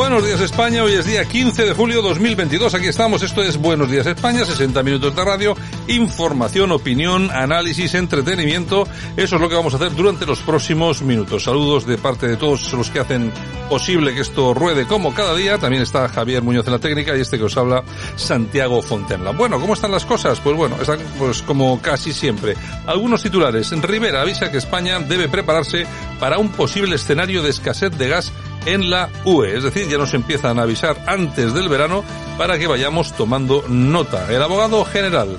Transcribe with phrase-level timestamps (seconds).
[0.00, 3.90] Buenos días España, hoy es día 15 de julio 2022, aquí estamos, esto es Buenos
[3.90, 5.54] días España, 60 minutos de radio,
[5.88, 11.44] información, opinión, análisis, entretenimiento, eso es lo que vamos a hacer durante los próximos minutos.
[11.44, 13.30] Saludos de parte de todos los que hacen
[13.68, 17.20] posible que esto ruede como cada día, también está Javier Muñoz en la técnica y
[17.20, 17.84] este que os habla
[18.16, 19.32] Santiago Fontenla.
[19.32, 20.40] Bueno, ¿cómo están las cosas?
[20.40, 22.56] Pues bueno, están pues como casi siempre.
[22.86, 25.86] Algunos titulares, Rivera avisa que España debe prepararse
[26.18, 28.32] para un posible escenario de escasez de gas
[28.66, 29.56] en la UE.
[29.56, 32.04] Es decir, ya nos empiezan a avisar antes del verano
[32.38, 34.30] para que vayamos tomando nota.
[34.32, 35.38] El abogado general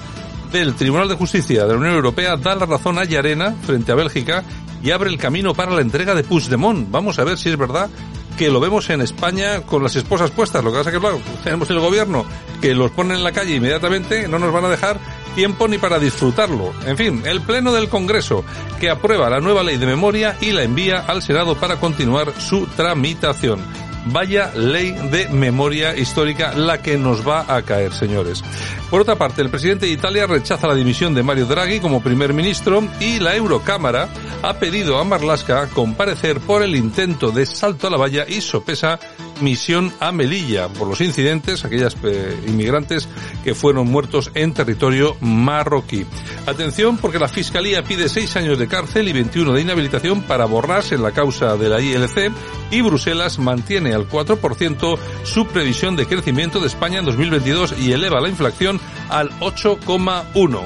[0.51, 3.95] del Tribunal de Justicia de la Unión Europea da la razón a Llarena frente a
[3.95, 4.43] Bélgica
[4.83, 6.89] y abre el camino para la entrega de Puigdemont.
[6.91, 7.89] Vamos a ver si es verdad
[8.37, 10.63] que lo vemos en España con las esposas puestas.
[10.63, 12.25] Lo que pasa es que claro, tenemos el gobierno
[12.61, 14.99] que los pone en la calle inmediatamente, no nos van a dejar
[15.35, 16.73] tiempo ni para disfrutarlo.
[16.85, 18.43] En fin, el Pleno del Congreso,
[18.79, 22.67] que aprueba la nueva ley de memoria y la envía al Senado para continuar su
[22.67, 23.59] tramitación.
[24.05, 28.43] Vaya ley de memoria histórica la que nos va a caer, señores.
[28.89, 32.33] Por otra parte, el presidente de Italia rechaza la dimisión de Mario Draghi como primer
[32.33, 34.09] ministro y la Eurocámara
[34.41, 38.99] ha pedido a Marlaska comparecer por el intento de salto a la valla y sopesa
[39.41, 43.07] misión a Melilla por los incidentes, aquellas eh, inmigrantes
[43.43, 46.05] que fueron muertos en territorio marroquí.
[46.45, 50.95] Atención porque la Fiscalía pide seis años de cárcel y 21 de inhabilitación para borrarse
[50.95, 52.31] en la causa de la ILC
[52.71, 58.21] y Bruselas mantiene al 4% su previsión de crecimiento de España en 2022 y eleva
[58.21, 60.61] la inflación al 8,1.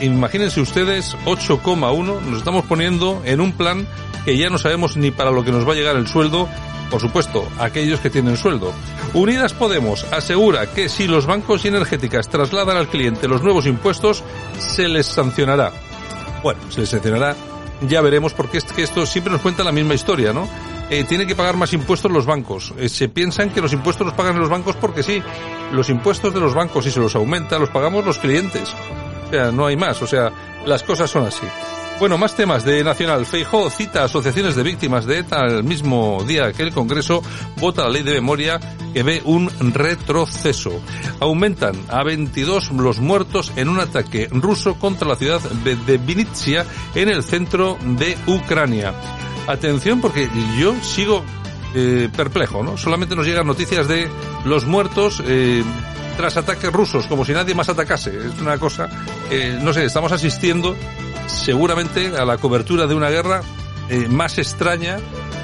[0.00, 3.86] Imagínense ustedes 8,1, nos estamos poniendo en un plan
[4.28, 6.46] que ya no sabemos ni para lo que nos va a llegar el sueldo
[6.90, 8.74] por supuesto, aquellos que tienen sueldo.
[9.14, 14.22] Unidas Podemos asegura que si los bancos y energéticas trasladan al cliente los nuevos impuestos,
[14.58, 15.72] se les sancionará.
[16.42, 17.36] Bueno, se les sancionará,
[17.88, 20.46] ya veremos, porque es que esto siempre nos cuenta la misma historia, ¿no?
[20.90, 22.74] Eh, tienen que pagar más impuestos los bancos.
[22.76, 25.22] Eh, se piensan que los impuestos los pagan los bancos porque sí.
[25.72, 28.74] Los impuestos de los bancos, si se los aumenta, los pagamos los clientes.
[29.26, 30.02] O sea, no hay más.
[30.02, 30.30] O sea,
[30.66, 31.46] las cosas son así.
[31.98, 33.26] Bueno, más temas de Nacional.
[33.26, 37.24] Feijó cita asociaciones de víctimas de ETA el mismo día que el Congreso
[37.56, 38.60] vota la ley de memoria
[38.94, 40.80] que ve un retroceso.
[41.18, 46.64] Aumentan a 22 los muertos en un ataque ruso contra la ciudad de Vinitsia
[46.94, 48.94] en el centro de Ucrania.
[49.48, 51.24] Atención porque yo sigo
[51.74, 52.76] eh, perplejo, ¿no?
[52.76, 54.08] Solamente nos llegan noticias de
[54.44, 55.64] los muertos eh,
[56.16, 58.10] tras ataques rusos, como si nadie más atacase.
[58.10, 58.88] Es una cosa,
[59.30, 60.76] eh, no sé, estamos asistiendo
[61.28, 63.42] seguramente a la cobertura de una guerra
[63.88, 64.98] eh, más extraña,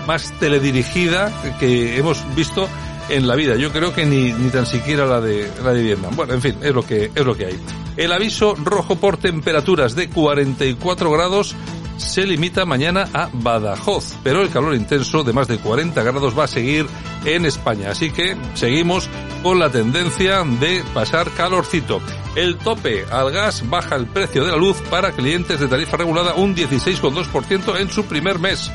[0.07, 2.69] más teledirigida que hemos visto
[3.09, 3.57] en la vida.
[3.57, 6.17] Yo creo que ni, ni tan siquiera la de la de Vietnam.
[6.17, 7.61] Bueno, en fin, es lo que es lo que hay.
[7.97, 11.55] El aviso rojo por temperaturas de 44 grados
[11.97, 16.45] se limita mañana a Badajoz, pero el calor intenso de más de 40 grados va
[16.45, 16.87] a seguir
[17.25, 19.09] en España, así que seguimos
[19.43, 22.01] con la tendencia de pasar calorcito.
[22.35, 26.35] El tope al gas baja el precio de la luz para clientes de tarifa regulada
[26.35, 28.71] un 16,2% en su primer mes.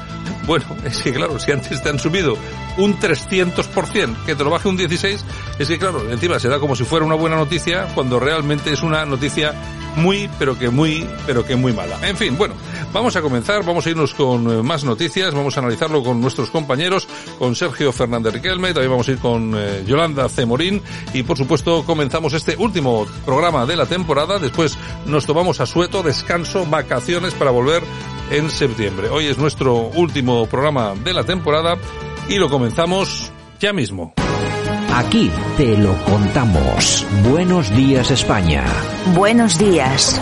[0.45, 2.37] Bueno, es que claro, si antes te han subido
[2.77, 5.21] un 300%, que te lo baje un 16%,
[5.59, 8.81] es que claro, encima se da como si fuera una buena noticia cuando realmente es
[8.81, 9.53] una noticia
[9.95, 11.99] muy, pero que muy, pero que muy mala.
[12.07, 12.55] En fin, bueno,
[12.93, 16.49] vamos a comenzar, vamos a irnos con eh, más noticias, vamos a analizarlo con nuestros
[16.49, 17.07] compañeros,
[17.37, 20.81] con Sergio Fernández Riquelme, también vamos a ir con eh, Yolanda Cemorín
[21.13, 26.65] y por supuesto comenzamos este último programa de la temporada, después nos tomamos asueto, descanso,
[26.65, 27.83] vacaciones para volver
[28.31, 29.09] en septiembre.
[29.09, 31.77] Hoy es nuestro último programa de la temporada
[32.27, 34.13] y lo comenzamos ya mismo.
[34.93, 37.05] Aquí te lo contamos.
[37.29, 38.65] Buenos días España.
[39.15, 40.19] Buenos días.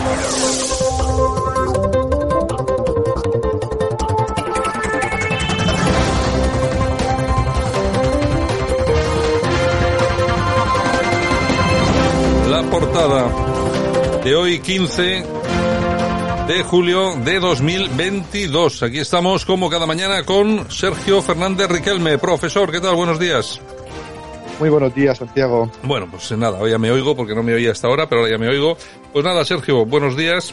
[12.48, 13.28] La portada
[14.24, 15.24] de hoy 15
[16.48, 18.82] de julio de 2022.
[18.82, 22.18] Aquí estamos como cada mañana con Sergio Fernández Riquelme.
[22.18, 22.94] Profesor, ¿qué tal?
[22.94, 23.60] Buenos días.
[24.58, 25.70] Muy buenos días, Santiago.
[25.84, 28.38] Bueno, pues nada, ya me oigo porque no me oía hasta ahora, pero ahora ya
[28.38, 28.76] me oigo.
[29.12, 30.52] Pues nada, Sergio, buenos días.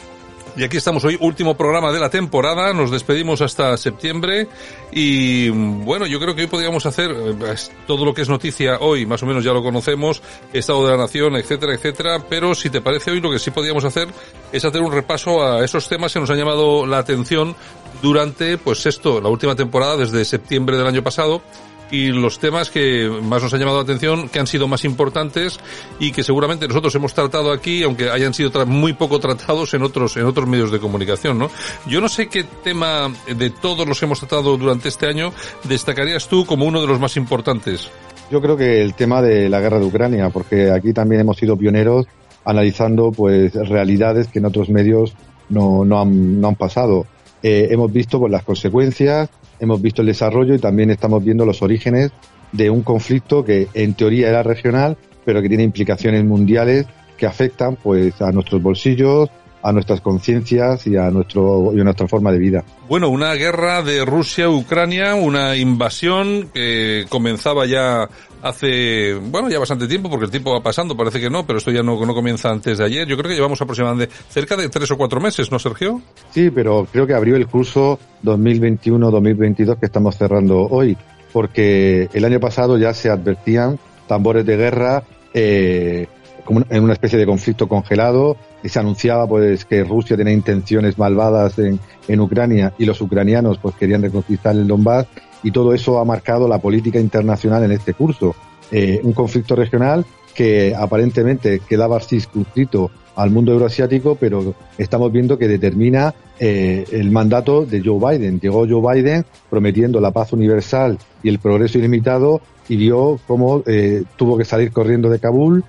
[0.56, 4.48] Y aquí estamos hoy, último programa de la temporada, nos despedimos hasta septiembre
[4.90, 7.54] y bueno, yo creo que hoy podríamos hacer eh,
[7.86, 10.22] todo lo que es noticia hoy, más o menos ya lo conocemos,
[10.54, 13.84] Estado de la Nación, etcétera, etcétera, pero si te parece hoy lo que sí podríamos
[13.84, 14.08] hacer
[14.50, 17.54] es hacer un repaso a esos temas que nos han llamado la atención
[18.00, 21.42] durante, pues esto, la última temporada, desde septiembre del año pasado,
[21.90, 25.58] y los temas que más nos han llamado la atención, que han sido más importantes
[25.98, 30.16] y que seguramente nosotros hemos tratado aquí, aunque hayan sido muy poco tratados en otros,
[30.16, 31.50] en otros medios de comunicación, ¿no?
[31.86, 35.32] Yo no sé qué tema de todos los que hemos tratado durante este año
[35.64, 37.90] destacarías tú como uno de los más importantes.
[38.30, 41.56] Yo creo que el tema de la guerra de Ucrania, porque aquí también hemos sido
[41.56, 42.06] pioneros
[42.44, 45.14] analizando pues realidades que en otros medios
[45.48, 47.06] no, no, han, no han pasado.
[47.42, 49.28] Eh, hemos visto pues, las consecuencias,
[49.60, 52.12] hemos visto el desarrollo y también estamos viendo los orígenes
[52.52, 56.86] de un conflicto que en teoría era regional, pero que tiene implicaciones mundiales
[57.16, 59.30] que afectan pues a nuestros bolsillos,
[59.62, 62.64] a nuestras conciencias y a nuestro y a nuestra forma de vida.
[62.88, 68.08] Bueno, una guerra de Rusia-Ucrania, una invasión que comenzaba ya
[68.42, 71.70] hace, bueno, ya bastante tiempo, porque el tiempo va pasando, parece que no, pero esto
[71.70, 73.06] ya no, no comienza antes de ayer.
[73.06, 76.00] Yo creo que llevamos aproximadamente cerca de tres o cuatro meses, ¿no, Sergio?
[76.30, 80.96] Sí, pero creo que abrió el curso 2021-2022 que estamos cerrando hoy,
[81.32, 85.02] porque el año pasado ya se advertían tambores de guerra
[85.34, 86.06] eh,
[86.46, 90.96] como en una especie de conflicto congelado y se anunciaba pues que Rusia tenía intenciones
[90.96, 91.78] malvadas en,
[92.08, 95.06] en Ucrania y los ucranianos pues querían reconquistar el Donbass
[95.46, 98.34] y todo eso ha marcado la política internacional en este curso.
[98.72, 100.04] Eh, un conflicto regional
[100.34, 107.64] que aparentemente quedaba circunscrito al mundo euroasiático, pero estamos viendo que determina eh, el mandato
[107.64, 108.40] de Joe Biden.
[108.40, 114.02] Llegó Joe Biden prometiendo la paz universal y el progreso ilimitado y vio cómo eh,
[114.16, 115.62] tuvo que salir corriendo de Kabul,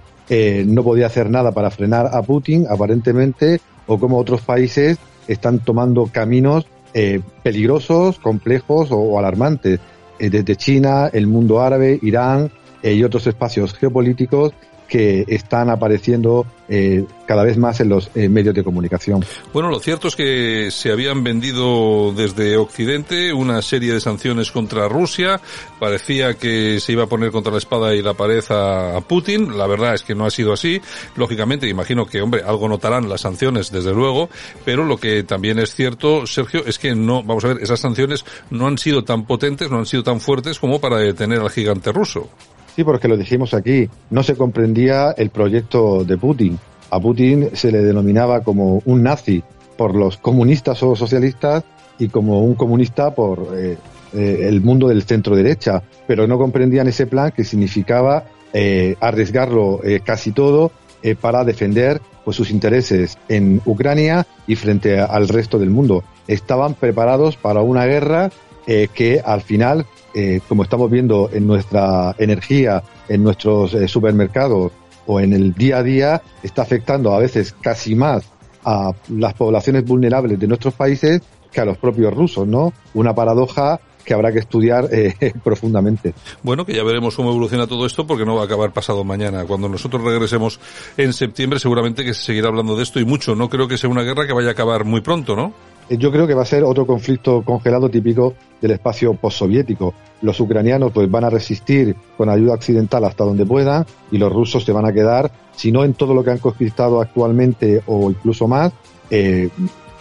[0.65, 4.97] no podía hacer nada para frenar a Putin, aparentemente, o cómo otros países
[5.27, 6.65] están tomando caminos
[6.99, 9.79] eh, peligrosos, complejos o, alarmantes,
[10.17, 12.49] eh, desde China, el mundo árabe, Irán
[12.81, 14.53] eh, y otros espacios geopolíticos
[14.87, 19.23] que están apareciendo eh, cada vez más en los eh, medios de comunicación.
[19.53, 24.87] Bueno, lo cierto es que se habían vendido desde Occidente una serie de sanciones contra
[24.87, 25.39] Rusia.
[25.79, 29.57] Parecía que se iba a poner contra la espada y la pared a, a Putin.
[29.57, 30.81] La verdad es que no ha sido así.
[31.15, 34.29] Lógicamente, imagino que, hombre, algo notarán las sanciones, desde luego.
[34.65, 38.25] Pero lo que también es cierto, Sergio, es que no, vamos a ver, esas sanciones
[38.49, 41.91] no han sido tan potentes, no han sido tan fuertes como para detener al gigante
[41.91, 42.29] ruso.
[42.77, 46.59] Sí, porque lo dijimos aquí, no se comprendía el proyecto de Putin.
[46.91, 49.43] A Putin se le denominaba como un nazi
[49.75, 51.63] por los comunistas o socialistas
[51.97, 53.79] y como un comunista por eh,
[54.13, 59.81] eh, el mundo del centro derecha, pero no comprendían ese plan que significaba eh, arriesgarlo
[60.03, 60.71] casi todo
[61.19, 66.03] para defender pues sus intereses en Ucrania y frente al resto del mundo.
[66.27, 68.29] Estaban preparados para una guerra
[68.67, 69.87] que al final,
[70.17, 74.71] eh, como estamos viendo en nuestra energía, en nuestros eh, supermercados
[75.05, 78.23] o en el día a día, está afectando a veces casi más
[78.65, 81.21] a las poblaciones vulnerables de nuestros países
[81.51, 82.73] que a los propios rusos, ¿no?
[82.95, 86.15] Una paradoja que habrá que estudiar eh, profundamente.
[86.41, 89.45] Bueno, que ya veremos cómo evoluciona todo esto porque no va a acabar pasado mañana.
[89.45, 90.59] Cuando nosotros regresemos
[90.97, 93.35] en septiembre seguramente que se seguirá hablando de esto y mucho.
[93.35, 95.53] No creo que sea una guerra que vaya a acabar muy pronto, ¿no?
[95.89, 99.93] Eh, Yo creo que va a ser otro conflicto congelado típico del espacio postsoviético.
[100.21, 104.63] Los ucranianos pues van a resistir con ayuda occidental hasta donde puedan y los rusos
[104.65, 108.47] se van a quedar, si no en todo lo que han conquistado actualmente o incluso
[108.47, 108.73] más,
[109.09, 109.49] eh,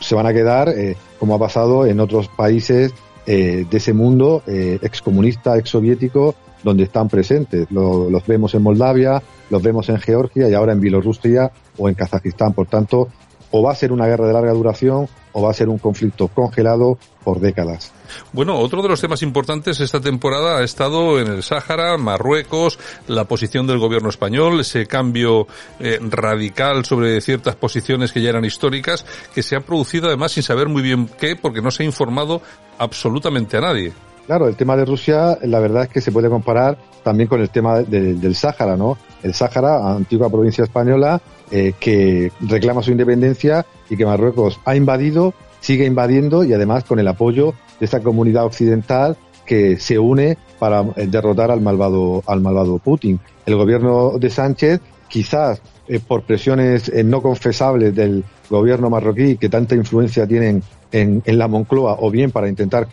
[0.00, 2.92] se van a quedar eh, como ha pasado en otros países
[3.26, 7.66] de ese mundo excomunista, exsoviético, donde están presentes.
[7.72, 11.96] Lo- los vemos en Moldavia, los vemos en Georgia y ahora en Bielorrusia o en
[11.96, 12.52] Kazajistán.
[12.52, 13.08] Por tanto,
[13.50, 16.28] o va a ser una guerra de larga duración o va a ser un conflicto
[16.28, 17.92] congelado por décadas.
[18.32, 23.24] Bueno, otro de los temas importantes esta temporada ha estado en el Sáhara, Marruecos, la
[23.24, 25.46] posición del gobierno español, ese cambio
[25.78, 30.42] eh, radical sobre ciertas posiciones que ya eran históricas, que se ha producido además sin
[30.42, 32.40] saber muy bien qué, porque no se ha informado
[32.78, 33.92] absolutamente a nadie.
[34.26, 37.48] Claro, el tema de Rusia, la verdad es que se puede comparar también con el
[37.48, 38.98] tema del Sáhara, ¿no?
[39.22, 41.20] El Sáhara, antigua provincia española,
[41.52, 46.98] eh, que reclama su independencia y que Marruecos ha invadido, sigue invadiendo y además con
[46.98, 52.40] el apoyo de esta comunidad occidental que se une para eh, derrotar al malvado, al
[52.40, 53.20] malvado Putin.
[53.46, 59.76] El gobierno de Sánchez, quizás eh, por presiones no confesables del gobierno marroquí que tanta
[59.76, 60.64] influencia tienen
[60.96, 62.88] en, la Moncloa o bien para intentar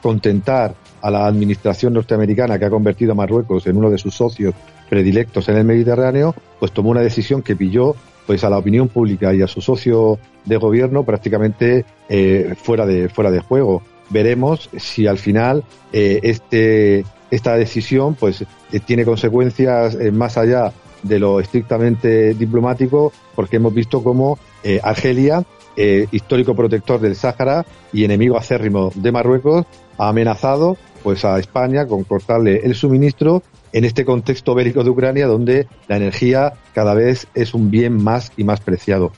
[0.00, 4.54] contentar a la administración norteamericana que ha convertido a Marruecos en uno de sus socios
[4.88, 7.94] predilectos en el Mediterráneo, pues tomó una decisión que pilló
[8.26, 13.08] pues a la opinión pública y a su socio de gobierno prácticamente eh, fuera de
[13.08, 13.82] fuera de juego.
[14.10, 20.72] Veremos si al final eh, este esta decisión pues eh, tiene consecuencias más allá
[21.02, 24.38] de lo estrictamente diplomático, porque hemos visto cómo
[24.82, 25.44] Argelia
[25.80, 29.64] eh, histórico protector del Sáhara y enemigo acérrimo de Marruecos,
[29.96, 35.28] ha amenazado pues a España con cortarle el suministro en este contexto bélico de Ucrania
[35.28, 39.12] donde la energía cada vez es un bien más y más preciado.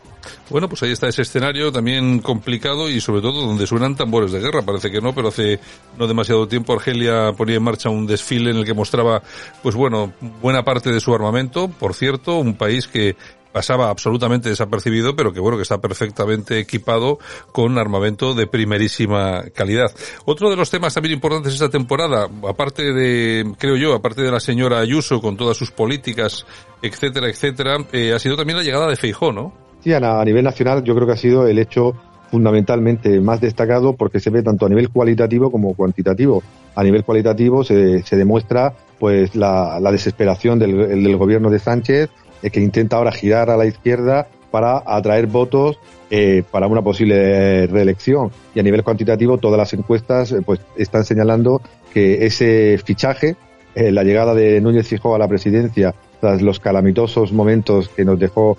[0.51, 4.41] Bueno, pues ahí está ese escenario también complicado y sobre todo donde suenan tambores de
[4.41, 4.61] guerra.
[4.61, 5.61] Parece que no, pero hace
[5.99, 9.23] no demasiado tiempo Argelia ponía en marcha un desfile en el que mostraba,
[9.63, 10.13] pues bueno,
[10.43, 11.69] buena parte de su armamento.
[11.69, 13.17] Por cierto, un país que
[13.53, 17.19] pasaba absolutamente desapercibido, pero que bueno, que está perfectamente equipado
[17.53, 19.91] con armamento de primerísima calidad.
[20.25, 24.41] Otro de los temas también importantes esta temporada, aparte de, creo yo, aparte de la
[24.41, 26.47] señora Ayuso con todas sus políticas,
[26.83, 29.53] etcétera, etcétera, eh, ha sido también la llegada de Feijó, ¿no?
[29.83, 31.95] Sí, a nivel nacional yo creo que ha sido el hecho
[32.31, 36.43] fundamentalmente más destacado porque se ve tanto a nivel cualitativo como cuantitativo.
[36.75, 42.11] A nivel cualitativo se, se demuestra pues la, la desesperación del, del gobierno de Sánchez
[42.43, 45.79] que intenta ahora girar a la izquierda para atraer votos
[46.13, 48.33] eh, para una posible reelección.
[48.53, 51.63] Y a nivel cuantitativo, todas las encuestas eh, pues están señalando
[51.95, 53.37] que ese fichaje,
[53.77, 58.19] eh, la llegada de Núñez Fijó a la presidencia, tras los calamitosos momentos que nos
[58.19, 58.59] dejó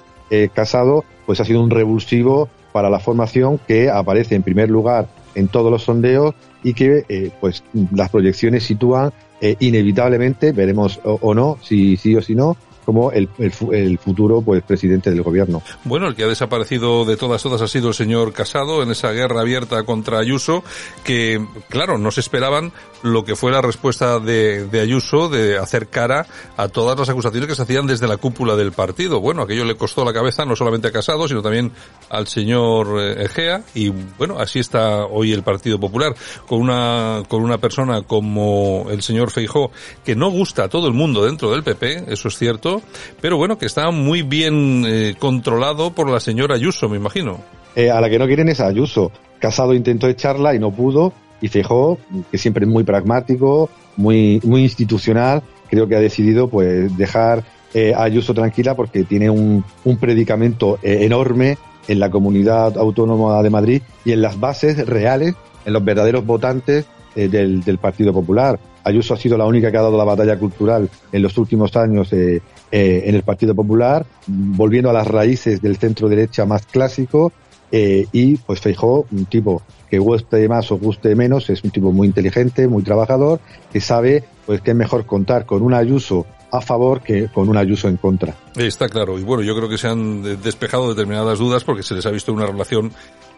[0.53, 5.50] Casado, pues ha sido un revulsivo para la formación que aparece en primer lugar en
[5.50, 9.11] todos los sondeos y que pues las proyecciones sitúan
[9.59, 15.09] inevitablemente, veremos o no, si sí o si no, como el, el, futuro pues presidente
[15.09, 15.61] del gobierno.
[15.83, 19.11] Bueno, el que ha desaparecido de todas todas ha sido el señor Casado en esa
[19.11, 20.63] guerra abierta contra Ayuso,
[21.03, 22.71] que claro, no se esperaban
[23.03, 26.25] lo que fue la respuesta de, de Ayuso de hacer cara
[26.57, 29.19] a todas las acusaciones que se hacían desde la cúpula del partido.
[29.19, 31.71] Bueno, aquello le costó la cabeza no solamente a Casado, sino también
[32.09, 36.15] al señor eh, Egea y bueno, así está hoy el Partido Popular
[36.47, 39.71] con una con una persona como el señor Feijó
[40.03, 42.70] que no gusta a todo el mundo dentro del PP, eso es cierto,
[43.19, 47.39] pero bueno, que está muy bien eh, controlado por la señora Ayuso, me imagino.
[47.75, 49.11] Eh, a la que no quieren es Ayuso.
[49.39, 51.97] Casado intentó echarla y no pudo, y Fijó,
[52.31, 57.93] que siempre es muy pragmático, muy, muy institucional, creo que ha decidido pues dejar eh,
[57.95, 63.81] a Ayuso tranquila porque tiene un, un predicamento enorme en la comunidad autónoma de Madrid
[64.05, 65.33] y en las bases reales,
[65.65, 68.59] en los verdaderos votantes del, del Partido Popular.
[68.83, 72.11] Ayuso ha sido la única que ha dado la batalla cultural en los últimos años
[72.13, 72.41] eh,
[72.71, 77.31] eh, en el Partido Popular, volviendo a las raíces del centro derecha más clásico,
[77.71, 81.91] eh, y pues Feijó, un tipo que guste más o guste menos, es un tipo
[81.91, 83.39] muy inteligente, muy trabajador,
[83.71, 87.55] que sabe pues que es mejor contar con un Ayuso a favor que con un
[87.55, 88.35] Ayuso en contra.
[88.57, 92.05] Está claro, y bueno, yo creo que se han despejado determinadas dudas porque se les
[92.05, 92.91] ha visto una relación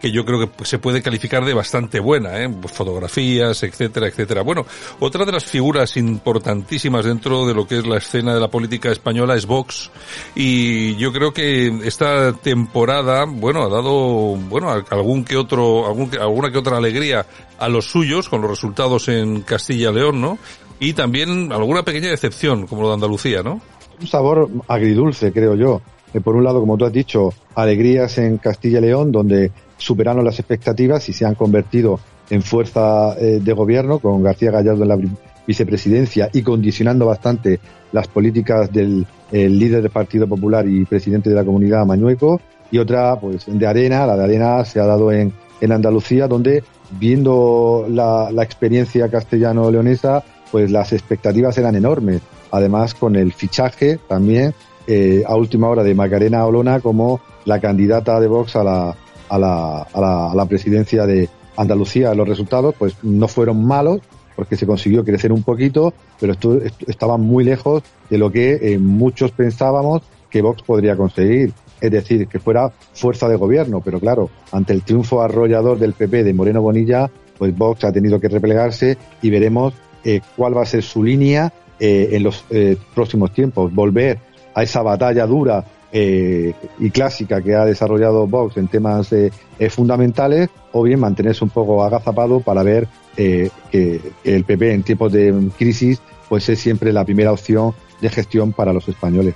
[0.04, 2.50] que yo creo que se puede calificar de bastante buena, ¿eh?
[2.68, 4.42] fotografías, etcétera, etcétera.
[4.42, 4.66] Bueno,
[5.00, 8.92] otra de las figuras importantísimas dentro de lo que es la escena de la política
[8.92, 9.92] española es Vox,
[10.36, 16.52] y yo creo que esta temporada, bueno, ha dado, bueno, algún que otro, algún, alguna
[16.52, 17.26] que otra alegría
[17.58, 20.38] a los suyos con los resultados en Castilla y León, ¿no?
[20.82, 23.62] Y también alguna pequeña decepción, como lo de Andalucía, ¿no?
[24.02, 25.82] Un sabor agridulce, creo yo.
[26.14, 30.24] Eh, por un lado, como tú has dicho, alegrías en Castilla y León, donde superaron
[30.24, 32.00] las expectativas y se han convertido
[32.30, 34.98] en fuerza eh, de gobierno con García Gallardo en la
[35.46, 37.60] vicepresidencia y condicionando bastante
[37.92, 42.40] las políticas del líder del Partido Popular y presidente de la comunidad Mañueco.
[42.72, 46.64] Y otra pues de arena, la de arena se ha dado en, en Andalucía donde
[46.92, 50.24] viendo la, la experiencia castellano-leonesa
[50.54, 52.22] pues las expectativas eran enormes.
[52.52, 54.54] Además con el fichaje también
[54.86, 58.96] eh, a última hora de Macarena Olona como la candidata de Vox a la,
[59.34, 62.14] a la, a la, a la presidencia de Andalucía.
[62.14, 64.02] Los resultados pues no fueron malos
[64.36, 68.78] porque se consiguió crecer un poquito, pero esto, estaba muy lejos de lo que eh,
[68.78, 71.54] muchos pensábamos que Vox podría conseguir.
[71.80, 76.24] Es decir, que fuera fuerza de gobierno, pero claro, ante el triunfo arrollador del PP
[76.24, 79.74] de Moreno Bonilla, pues Vox ha tenido que replegarse y veremos
[80.04, 83.74] eh, cuál va a ser su línea eh, en los eh, próximos tiempos.
[83.74, 84.20] Volver
[84.56, 89.32] a esa batalla dura eh, y clásica que ha desarrollado Vox en temas eh,
[89.70, 95.12] fundamentales o bien mantenerse un poco agazapado para ver eh, que el PP en tiempos
[95.12, 99.36] de crisis pues es siempre la primera opción de gestión para los españoles.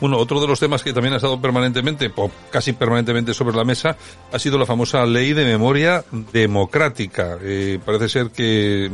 [0.00, 3.64] Bueno, otro de los temas que también ha estado permanentemente, o casi permanentemente sobre la
[3.64, 3.96] mesa,
[4.32, 7.36] ha sido la famosa ley de memoria democrática.
[7.42, 8.88] Eh, parece ser que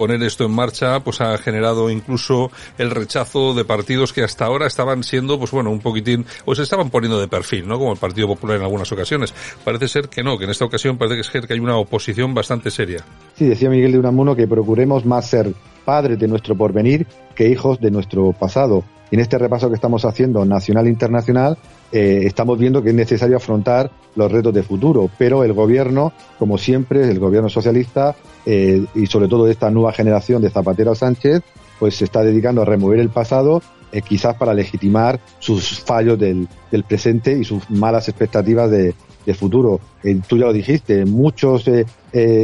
[0.00, 4.66] poner esto en marcha pues ha generado incluso el rechazo de partidos que hasta ahora
[4.66, 7.98] estaban siendo pues bueno un poquitín o se estaban poniendo de perfil no como el
[7.98, 9.34] Partido Popular en algunas ocasiones.
[9.62, 13.04] Parece ser que no que en esta ocasión parece que hay una oposición bastante seria.
[13.34, 15.52] Sí, decía Miguel de Unamuno que procuremos más ser
[15.84, 18.84] padres de nuestro porvenir que hijos de nuestro pasado.
[19.10, 21.58] En este repaso que estamos haciendo nacional e internacional,
[21.90, 26.58] eh, estamos viendo que es necesario afrontar los retos de futuro, pero el gobierno, como
[26.58, 28.14] siempre, el gobierno socialista
[28.46, 31.42] eh, y sobre todo esta nueva generación de Zapatero Sánchez,
[31.78, 33.62] pues se está dedicando a remover el pasado,
[33.92, 36.48] eh, quizás para legitimar sus fallos del,
[36.86, 38.94] presente y sus malas expectativas de,
[39.26, 39.80] de futuro.
[40.04, 41.64] Eh, tú ya lo dijiste, muchos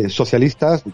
[0.09, 0.85] socialistas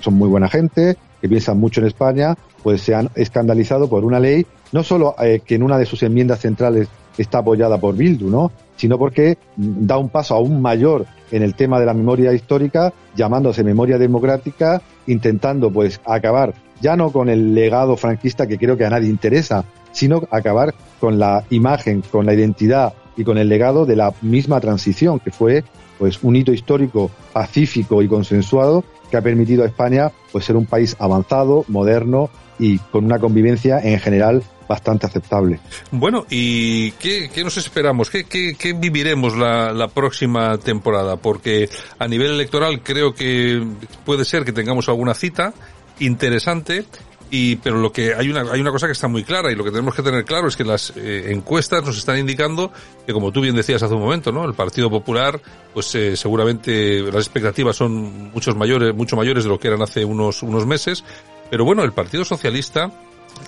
[0.00, 4.20] son muy buena gente, que piensan mucho en España, pues se han escandalizado por una
[4.20, 8.28] ley, no solo eh, que en una de sus enmiendas centrales está apoyada por Bildu,
[8.28, 8.52] ¿no?
[8.76, 13.64] sino porque da un paso aún mayor en el tema de la memoria histórica, llamándose
[13.64, 18.90] memoria democrática, intentando pues acabar ya no con el legado franquista que creo que a
[18.90, 23.96] nadie interesa, sino acabar con la imagen, con la identidad y con el legado de
[23.96, 25.64] la misma transición, que fue
[25.98, 30.66] pues un hito histórico pacífico y consensuado que ha permitido a España pues ser un
[30.66, 35.60] país avanzado, moderno y con una convivencia en general bastante aceptable.
[35.90, 38.10] Bueno, ¿y qué, qué nos esperamos?
[38.10, 41.16] ¿Qué, qué, qué viviremos la, la, próxima temporada?
[41.16, 43.64] Porque a nivel electoral creo que
[44.04, 45.54] puede ser que tengamos alguna cita
[46.00, 46.84] interesante.
[47.28, 49.64] Y, pero lo que hay una, hay una cosa que está muy clara y lo
[49.64, 52.70] que tenemos que tener claro es que las eh, encuestas nos están indicando
[53.04, 54.44] que como tú bien decías hace un momento, ¿no?
[54.44, 55.40] El Partido Popular,
[55.74, 60.04] pues eh, seguramente las expectativas son muchos mayores, mucho mayores de lo que eran hace
[60.04, 61.02] unos, unos meses.
[61.50, 62.90] Pero bueno, el Partido Socialista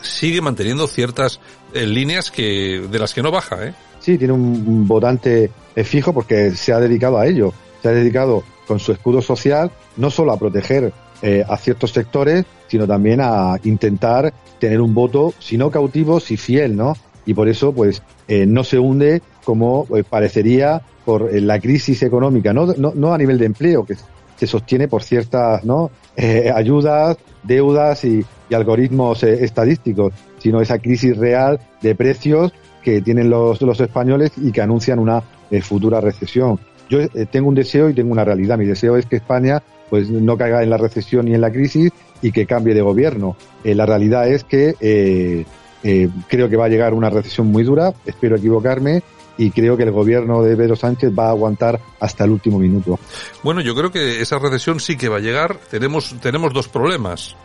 [0.02, 1.40] sigue manteniendo ciertas
[1.74, 3.74] eh, líneas que, de las que no baja, ¿eh?
[4.00, 5.50] Sí, tiene un votante
[5.84, 7.52] fijo porque se ha dedicado a ello.
[7.82, 12.44] Se ha dedicado con su escudo social no solo a proteger eh, a ciertos sectores,
[12.68, 16.94] sino también a intentar tener un voto, si no cautivo, si fiel, ¿no?
[17.26, 22.02] Y por eso, pues, eh, no se hunde como eh, parecería por eh, la crisis
[22.02, 23.96] económica, no, no, no, a nivel de empleo, que
[24.38, 25.90] se sostiene por ciertas, ¿no?
[26.16, 33.02] Eh, ayudas, deudas y, y algoritmos eh, estadísticos, sino esa crisis real de precios que
[33.02, 35.22] tienen los, los españoles y que anuncian una
[35.62, 36.58] futura recesión.
[36.88, 38.56] Yo tengo un deseo y tengo una realidad.
[38.58, 41.90] Mi deseo es que España pues no caiga en la recesión ni en la crisis
[42.22, 43.36] y que cambie de gobierno.
[43.64, 45.44] Eh, la realidad es que eh,
[45.82, 49.02] eh, creo que va a llegar una recesión muy dura, espero equivocarme,
[49.38, 52.98] y creo que el gobierno de Pedro Sánchez va a aguantar hasta el último minuto.
[53.42, 55.58] Bueno, yo creo que esa recesión sí que va a llegar.
[55.70, 57.36] Tenemos, tenemos dos problemas.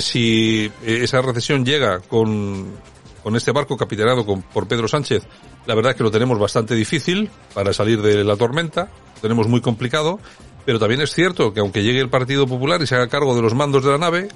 [0.00, 2.66] si esa recesión llega con,
[3.22, 5.22] con este barco capitaneado por Pedro Sánchez,
[5.66, 9.48] la verdad es que lo tenemos bastante difícil para salir de la tormenta, lo tenemos
[9.48, 10.18] muy complicado.
[10.66, 13.42] Pero también es cierto que aunque llegue el Partido Popular y se haga cargo de
[13.42, 14.28] los mandos de la nave,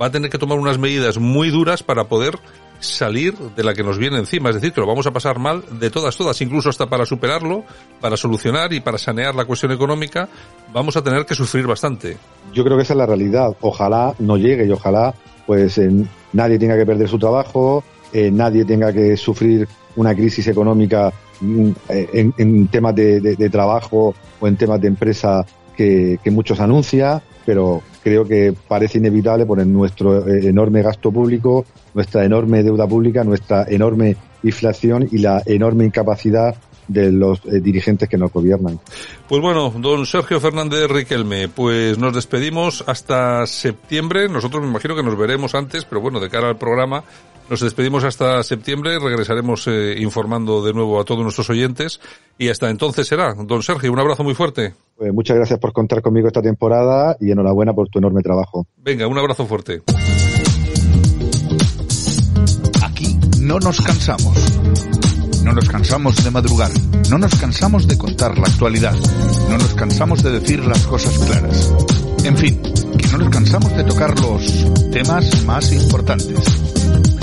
[0.00, 2.38] va a tener que tomar unas medidas muy duras para poder
[2.80, 4.50] salir de la que nos viene encima.
[4.50, 7.64] Es decir, que lo vamos a pasar mal de todas, todas, incluso hasta para superarlo,
[8.00, 10.28] para solucionar y para sanear la cuestión económica,
[10.72, 12.16] vamos a tener que sufrir bastante.
[12.52, 13.56] Yo creo que esa es la realidad.
[13.60, 15.14] Ojalá no llegue y ojalá
[15.46, 15.90] pues eh,
[16.32, 22.34] nadie tenga que perder su trabajo, eh, nadie tenga que sufrir una crisis económica en,
[22.36, 25.44] en temas de, trabajo o en temas de empresa
[25.76, 32.24] que, que, muchos anuncia, pero creo que parece inevitable por nuestro enorme gasto público, nuestra
[32.24, 34.14] enorme deuda pública, nuestra enorme
[34.44, 36.54] inflación y la enorme incapacidad
[36.86, 38.78] de los eh, dirigentes que nos gobiernan.
[39.28, 44.28] Pues bueno, don Sergio Fernández Riquelme, pues nos despedimos hasta septiembre.
[44.28, 47.02] Nosotros me imagino que nos veremos antes, pero bueno, de cara al programa,
[47.48, 52.00] nos despedimos hasta septiembre, regresaremos eh, informando de nuevo a todos nuestros oyentes
[52.38, 53.34] y hasta entonces será.
[53.34, 54.74] Don Sergio, un abrazo muy fuerte.
[54.96, 58.66] Pues muchas gracias por contar conmigo esta temporada y enhorabuena por tu enorme trabajo.
[58.78, 59.82] Venga, un abrazo fuerte.
[62.82, 64.58] Aquí no nos cansamos.
[65.44, 66.72] No nos cansamos de madrugar.
[67.08, 68.94] No nos cansamos de contar la actualidad.
[69.48, 71.72] No nos cansamos de decir las cosas claras.
[72.24, 72.60] En fin,
[72.98, 77.15] que no nos cansamos de tocar los temas más importantes.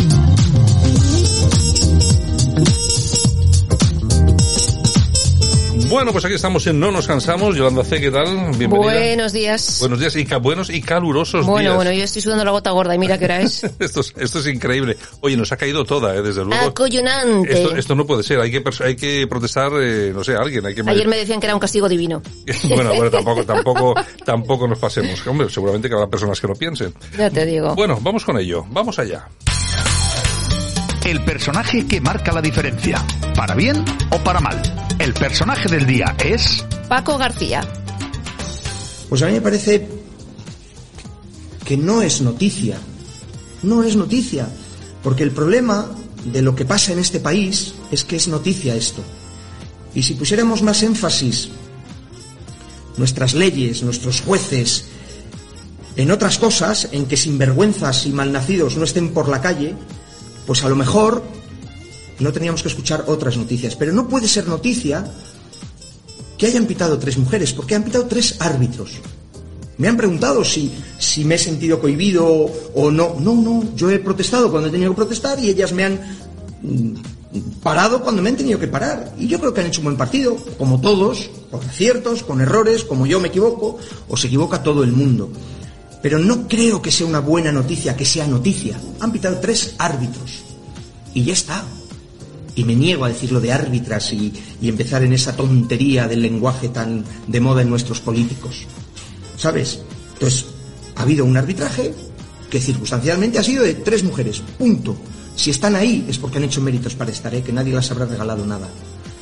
[5.93, 7.55] Bueno, pues aquí estamos en No Nos Cansamos.
[7.55, 8.25] Yolanda C, ¿qué tal?
[8.57, 8.77] Bienvenida.
[8.77, 9.77] Buenos días.
[9.79, 11.75] Buenos días y buenos y calurosos Bueno, días.
[11.75, 13.63] bueno, yo estoy sudando la gota gorda y mira qué hora es.
[13.79, 14.97] esto, es, esto es increíble.
[15.21, 16.23] Oye, nos ha caído toda, ¿eh?
[16.23, 16.65] desde luego.
[16.65, 17.53] Acollonante.
[17.53, 18.39] Esto, esto no puede ser.
[18.39, 20.65] Hay que, hay que protestar, eh, no sé, a alguien.
[20.65, 22.23] Hay que Ayer me decían que era un castigo divino.
[22.69, 25.25] bueno, bueno, tampoco, tampoco, tampoco nos pasemos.
[25.27, 26.91] Hombre, seguramente que habrá personas que lo piensen.
[27.15, 27.75] Ya te digo.
[27.75, 28.65] Bueno, vamos con ello.
[28.71, 29.27] Vamos allá.
[31.05, 34.61] El personaje que marca la diferencia, para bien o para mal.
[34.99, 36.65] El personaje del día es...
[36.87, 37.61] Paco García.
[39.09, 39.85] Pues a mí me parece
[41.65, 42.77] que no es noticia.
[43.63, 44.47] No es noticia.
[45.03, 45.91] Porque el problema
[46.23, 49.03] de lo que pasa en este país es que es noticia esto.
[49.93, 51.49] Y si pusiéramos más énfasis
[52.95, 54.85] nuestras leyes, nuestros jueces,
[55.97, 59.75] en otras cosas, en que sinvergüenzas y malnacidos no estén por la calle,
[60.45, 61.23] pues a lo mejor
[62.19, 63.75] no teníamos que escuchar otras noticias.
[63.75, 65.05] Pero no puede ser noticia
[66.37, 68.91] que hayan pitado tres mujeres, porque han pitado tres árbitros.
[69.77, 73.15] Me han preguntado si, si me he sentido cohibido o no.
[73.19, 75.99] No, no, yo he protestado cuando he tenido que protestar y ellas me han
[76.61, 76.93] mm,
[77.61, 79.13] parado cuando me han tenido que parar.
[79.17, 82.83] Y yo creo que han hecho un buen partido, como todos, con aciertos, con errores,
[82.83, 83.77] como yo me equivoco,
[84.07, 85.31] o se equivoca todo el mundo.
[86.03, 88.77] Pero no creo que sea una buena noticia que sea noticia.
[88.99, 90.43] Han pitado tres árbitros.
[91.13, 91.63] Y ya está.
[92.55, 97.05] Y me niego a decirlo de árbitras y, empezar en esa tontería del lenguaje tan
[97.25, 98.65] de moda en nuestros políticos.
[99.37, 99.79] ¿Sabes?
[100.15, 100.45] Entonces,
[100.97, 101.93] ha habido un arbitraje
[102.49, 104.43] que circunstancialmente ha sido de tres mujeres.
[104.57, 104.97] Punto.
[105.37, 107.41] Si están ahí es porque han hecho méritos para estar, ¿eh?
[107.41, 108.67] que nadie las habrá regalado nada.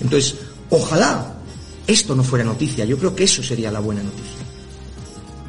[0.01, 0.35] Entonces,
[0.71, 1.35] ojalá
[1.85, 2.85] esto no fuera noticia.
[2.85, 4.60] Yo creo que eso sería la buena noticia.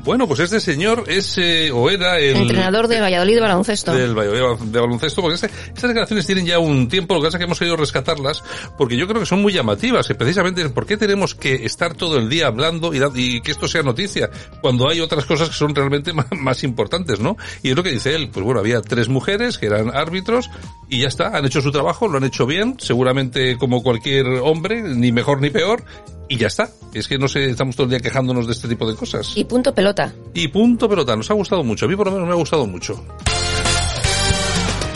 [0.05, 2.37] Bueno, pues este señor es, eh, o era el...
[2.37, 3.95] Entrenador de Valladolid de baloncesto.
[3.95, 7.37] del Valladolid de baloncesto, porque este- estas declaraciones tienen ya un tiempo, lo que pasa
[7.37, 8.43] es que hemos querido rescatarlas,
[8.77, 12.19] porque yo creo que son muy llamativas, y precisamente por qué tenemos que estar todo
[12.19, 14.29] el día hablando y, y que esto sea noticia,
[14.61, 17.37] cuando hay otras cosas que son realmente más, más importantes, ¿no?
[17.63, 20.51] Y es lo que dice él, pues bueno, había tres mujeres que eran árbitros,
[20.89, 24.83] y ya está, han hecho su trabajo, lo han hecho bien, seguramente como cualquier hombre,
[24.83, 25.85] ni mejor ni peor,
[26.33, 26.71] y ya está.
[26.95, 29.33] Es que no sé, estamos todo el día quejándonos de este tipo de cosas.
[29.37, 30.15] Y punto pelota.
[30.33, 32.67] Y punto pelota, nos ha gustado mucho, a mí por lo menos me ha gustado
[32.67, 33.05] mucho.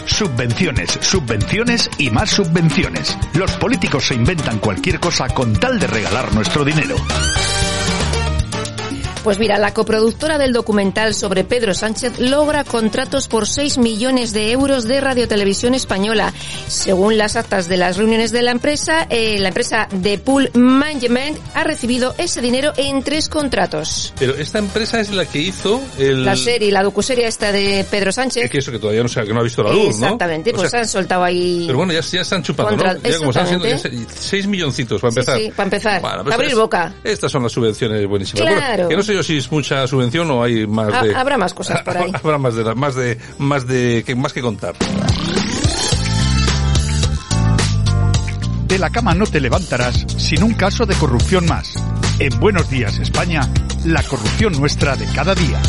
[0.07, 3.19] Subvenciones, subvenciones y más subvenciones.
[3.35, 6.97] Los políticos se inventan cualquier cosa con tal de regalar nuestro dinero.
[9.27, 14.53] Pues mira, la coproductora del documental sobre Pedro Sánchez logra contratos por 6 millones de
[14.53, 16.33] euros de Radiotelevisión Española.
[16.69, 21.39] Según las actas de las reuniones de la empresa, eh, la empresa de Pool Management
[21.55, 24.15] ha recibido ese dinero en tres contratos.
[24.17, 26.25] Pero esta empresa es la que hizo el...
[26.25, 28.49] La serie, la docuserie esta de Pedro Sánchez.
[28.49, 30.05] Que eso que todavía no, se, que no ha visto la luz, ¿no?
[30.07, 31.65] Exactamente, O pues sea, han soltado ahí...
[31.67, 33.01] Pero bueno, ya, ya están chupando, Contra- ¿no?
[33.03, 34.07] Ya como están haciendo exactamente.
[34.07, 35.39] ya se- seis milloncitos para Sí, empezar.
[35.41, 36.01] sí, para empezar.
[36.01, 36.95] Bueno, pues Abrir es- boca.
[37.03, 38.47] Estas son las subvenciones buenísimas.
[38.47, 38.85] Claro.
[38.85, 41.15] Bueno, que no sé yo si es mucha subvención o hay más Ha- de...
[41.15, 42.13] habrá más cosas por ahí.
[42.23, 44.75] Habrá más de, más de, más de, que, más que contar.
[48.67, 51.75] De la cama no te levantarás sin un caso de corrupción más.
[52.19, 53.41] En Buenos Días España,
[53.85, 55.63] la corrupción nuestra de cada día.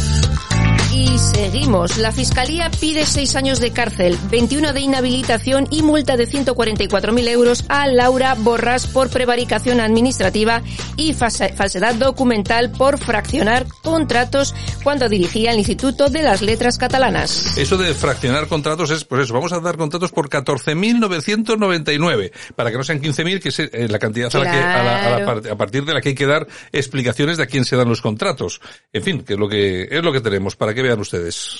[1.00, 1.98] Y seguimos.
[2.00, 7.66] La Fiscalía pide seis años de cárcel, 21 de inhabilitación y multa de 144.000 euros
[7.70, 10.64] a Laura Borras por prevaricación administrativa
[10.96, 17.56] y falsedad documental por fraccionar contratos cuando dirigía el Instituto de las Letras Catalanas.
[17.60, 22.78] Eso de fraccionar contratos es, pues eso, vamos a dar contratos por 14.999, para que
[22.78, 25.18] no sean 15.000, que es eh, la cantidad a, la que, a, la- a la
[25.18, 25.42] Claro.
[25.44, 27.88] par- a partir de la que hay que dar explicaciones de a quién se dan
[27.88, 28.62] los contratos.
[28.92, 31.60] En fin, que es lo que, es lo que tenemos, para que vean ustedes.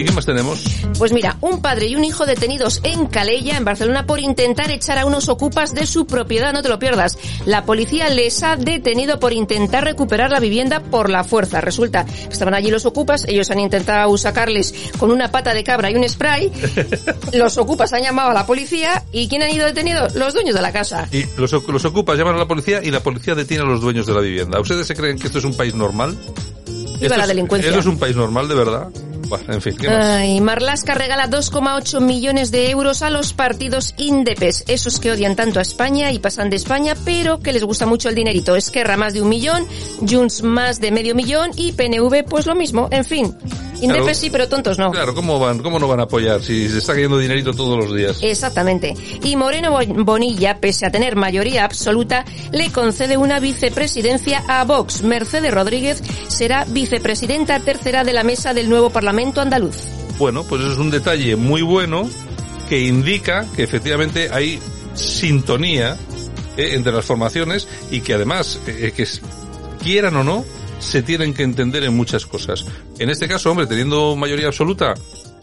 [0.00, 0.64] ¿Y qué más tenemos?
[0.98, 4.96] Pues mira, un padre y un hijo detenidos en Calella, en Barcelona, por intentar echar
[4.96, 7.18] a unos ocupas de su propiedad, no te lo pierdas.
[7.44, 11.60] La policía les ha detenido por intentar recuperar la vivienda por la fuerza.
[11.60, 15.90] Resulta que estaban allí los ocupas, ellos han intentado sacarles con una pata de cabra
[15.90, 16.50] y un spray.
[17.34, 20.14] Los ocupas han llamado a la policía y ¿quién han ido detenidos?
[20.14, 21.08] Los dueños de la casa.
[21.12, 24.14] Y los, ocupas llaman a la policía y la policía detiene a los dueños de
[24.14, 24.58] la vivienda.
[24.60, 26.16] ¿Ustedes se creen que esto es un país normal?
[27.00, 27.70] Viva ¿Esto la delincuencia.
[27.70, 28.88] ¿Esto es un país normal de verdad?
[29.30, 30.04] Bueno, en fin, ¿qué más?
[30.04, 35.60] Ay, Marlaska regala 2,8 millones de euros a los partidos indepes, esos que odian tanto
[35.60, 38.56] a España y pasan de España, pero que les gusta mucho el dinerito.
[38.56, 39.64] Esquerra más de un millón,
[40.06, 42.88] Junts más de medio millón y PNV pues lo mismo.
[42.90, 43.32] En fin,
[43.80, 44.14] indepes Claro.
[44.14, 44.90] sí, pero tontos no.
[44.90, 45.60] Claro, ¿cómo van?
[45.60, 48.18] ¿Cómo no van a apoyar si se está cayendo dinerito todos los días?
[48.22, 48.94] Exactamente.
[49.22, 55.02] Y Moreno Bo- Bonilla, pese a tener mayoría absoluta, le concede una vicepresidencia a Vox.
[55.02, 59.19] Mercedes Rodríguez será vicepresidenta tercera de la mesa del nuevo Parlamento
[60.18, 62.08] Bueno, pues eso es un detalle muy bueno
[62.68, 64.58] que indica que efectivamente hay
[64.94, 65.96] sintonía
[66.56, 69.20] eh, entre las formaciones y que además, eh, que es-
[69.82, 70.44] quieran o no,
[70.78, 72.64] se tienen que entender en muchas cosas.
[72.98, 74.94] En este caso, hombre, teniendo mayoría absoluta,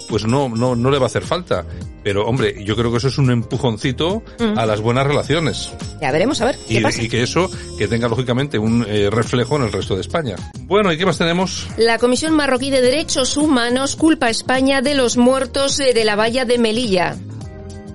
[0.10, 1.66] pues no, no, no le va a hacer falta.
[2.08, 4.58] Pero, hombre, yo creo que eso es un empujoncito Mm.
[4.58, 5.74] a las buenas relaciones.
[6.02, 7.02] Ya veremos a ver qué Y, pasa.
[7.02, 10.38] y que eso, que tenga lógicamente un eh, reflejo en el resto de España.
[10.62, 11.68] Bueno, ¿y qué más tenemos?
[11.76, 16.16] La Comisión Marroquí de Derechos Humanos culpa a España de los muertos eh, de la
[16.16, 17.18] valla de Melilla.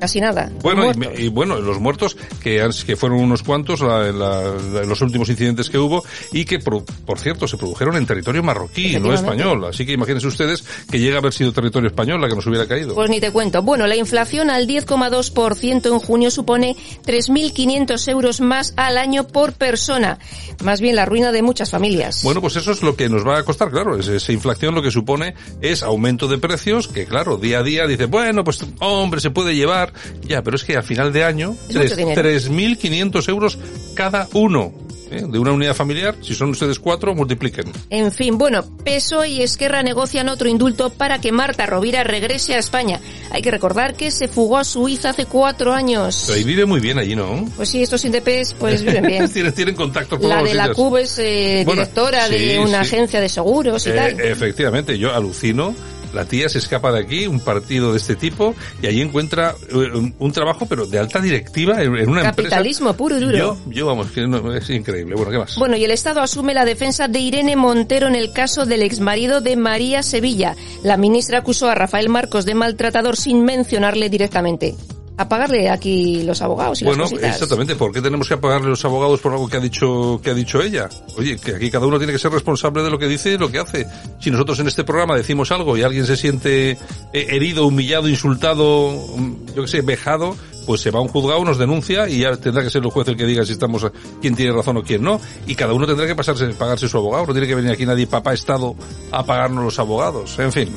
[0.03, 0.51] Casi nada.
[0.63, 5.01] Bueno, y, y bueno, los muertos, que, que fueron unos cuantos la- la- la- los
[5.01, 9.15] últimos incidentes que hubo y que, por, por cierto, se produjeron en territorio marroquí, no
[9.15, 9.65] español.
[9.65, 12.67] Así que imagínense ustedes que llega a haber sido territorio español la que nos hubiera
[12.67, 12.97] caído.
[12.97, 13.63] Pues ni te cuento.
[13.63, 16.75] Bueno, la inflación al 10,2% en junio supone
[17.07, 20.19] 3.500 euros más al año por persona.
[20.65, 22.23] Más bien la ruina de muchas familias.
[22.25, 23.97] Bueno, pues eso es lo que nos va a costar, claro.
[23.97, 27.87] Es- Esa inflación lo que supone es aumento de precios, que claro, día a día
[27.87, 29.92] dice, bueno, pues hombre, se puede llevar.
[30.27, 32.23] Ya, pero es que a final de año, Es mucho tres- dinero.
[32.23, 33.59] 3.500 euros
[33.95, 34.73] cada uno.
[35.11, 35.23] ¿eh?
[35.29, 37.71] De una unidad familiar, si son ustedes cuatro, multipliquen.
[37.91, 42.59] En fin, bueno, PSOE y Esquerra negocian otro indulto para que Marta Rovira regrese a
[42.59, 42.99] España.
[43.31, 46.25] Hay que recordar que se fugó a Suiza hace cuatro años.
[46.27, 47.45] Pero ahí vive muy bien allí, ¿no?
[47.57, 49.31] Pues sí, estos INDPs pues viven bien.
[49.31, 50.73] tienen, tienen contactos por La de la.
[50.73, 52.95] CUB es eh, Bueno, directora sí, de una sí.
[52.97, 54.19] agencia de seguros y Eh, tal.
[54.21, 55.75] efectivamente, yo alucino.
[56.13, 59.75] La tía se escapa de aquí, un partido de este tipo, y allí encuentra eh,
[59.75, 63.37] un, un trabajo, pero de alta directiva en, en una Capitalismo puro y duro.
[63.37, 65.15] Yo, yo vamos, que no- es increíble.
[65.15, 65.57] Bueno, ¿qué más?
[65.57, 69.41] Bueno, y el Estado asume la defensa de Irene Montero en el caso del exmarido
[69.41, 70.55] de María Sevilla.
[70.83, 74.75] La ministra acusó a Rafael Marcos de maltratador sin mencionarle directamente.
[75.23, 77.35] A pagarle aquí los abogados y Bueno, las cositas.
[77.35, 77.77] exactamente.
[77.77, 80.61] ¿Por qué tenemos que pagarle los abogados por algo que ha dicho que ha dicho
[80.61, 80.89] ella?
[81.17, 83.49] Oye, que aquí cada uno tiene que ser responsable de lo que dice y lo
[83.49, 83.87] que hace.
[84.19, 86.79] Si nosotros en este programa decimos algo y alguien se siente eh,
[87.13, 90.35] herido, humillado, insultado, mm, yo qué sé, vejado,
[90.67, 93.07] pues se va a un juzgado, nos denuncia y ya tendrá que ser el juez
[93.07, 93.87] el que diga si estamos
[94.21, 95.21] quién tiene razón o quién no.
[95.47, 97.27] Y cada uno tendrá que pasarse, pagarse su abogado.
[97.27, 98.75] No tiene que venir aquí nadie, papá Estado,
[99.13, 100.37] a pagarnos los abogados.
[100.41, 100.75] En fin.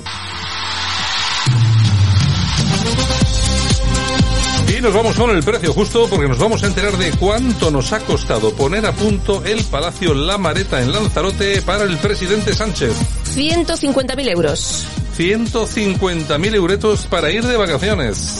[4.86, 8.00] Nos vamos con el precio justo porque nos vamos a enterar de cuánto nos ha
[8.02, 12.91] costado poner a punto el Palacio La Mareta en Lanzarote para el presidente Sánchez.
[13.36, 14.86] 150.000 euros.
[15.17, 18.38] 150.000 euretos para ir de vacaciones.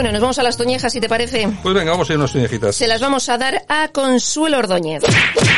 [0.00, 1.46] Bueno, nos vamos a las toñejas, si te parece.
[1.62, 2.74] Pues venga, vamos a ir unas uñejitas.
[2.74, 5.02] Se las vamos a dar a Consuelo Ordóñez.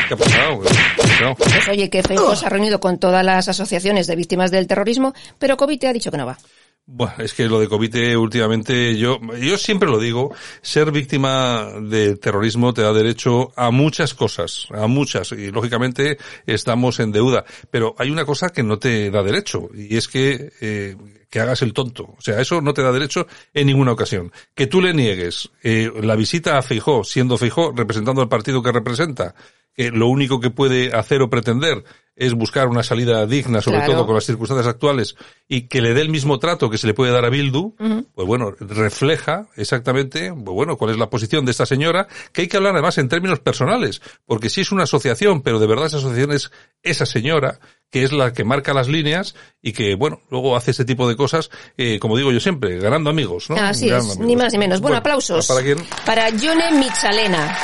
[0.08, 0.60] ¿Qué ha pasado?
[0.62, 1.34] ¿Qué ha pasado?
[1.36, 5.14] Pues oye, que Feijóo se ha reunido con todas las asociaciones de víctimas del terrorismo,
[5.38, 6.36] pero COVID te ha dicho que no va.
[6.84, 12.16] Bueno, es que lo de COVID últimamente, yo, yo siempre lo digo, ser víctima de
[12.16, 17.44] terrorismo te da derecho a muchas cosas, a muchas, y lógicamente estamos en deuda.
[17.70, 20.96] Pero hay una cosa que no te da derecho, y es que, eh,
[21.32, 22.14] que hagas el tonto.
[22.18, 24.30] O sea, eso no te da derecho en ninguna ocasión.
[24.54, 28.70] Que tú le niegues eh, la visita a Feijó, siendo Feijó representando al partido que
[28.70, 29.34] representa,
[29.74, 33.92] que lo único que puede hacer o pretender es buscar una salida digna, sobre Claro.
[33.94, 35.16] todo con las circunstancias actuales,
[35.48, 37.74] y que le dé el mismo trato que se le puede dar a Bildu,
[38.14, 42.48] pues bueno, refleja exactamente, pues bueno, cuál es la posición de esta señora, que hay
[42.48, 45.96] que hablar además en términos personales, porque si es una asociación, pero de verdad esa
[45.96, 46.50] asociación es
[46.82, 47.58] esa señora,
[47.90, 51.16] que es la que marca las líneas y que, bueno, luego hace ese tipo de
[51.16, 53.56] cosas, eh, como digo yo siempre, ganando amigos, ¿no?
[53.56, 54.26] Así Ganando es, amigos.
[54.28, 54.80] ni más ni menos.
[54.82, 55.46] Bueno, aplausos.
[55.48, 55.78] ¿Para quién?
[56.04, 57.56] Para Yone Michalena.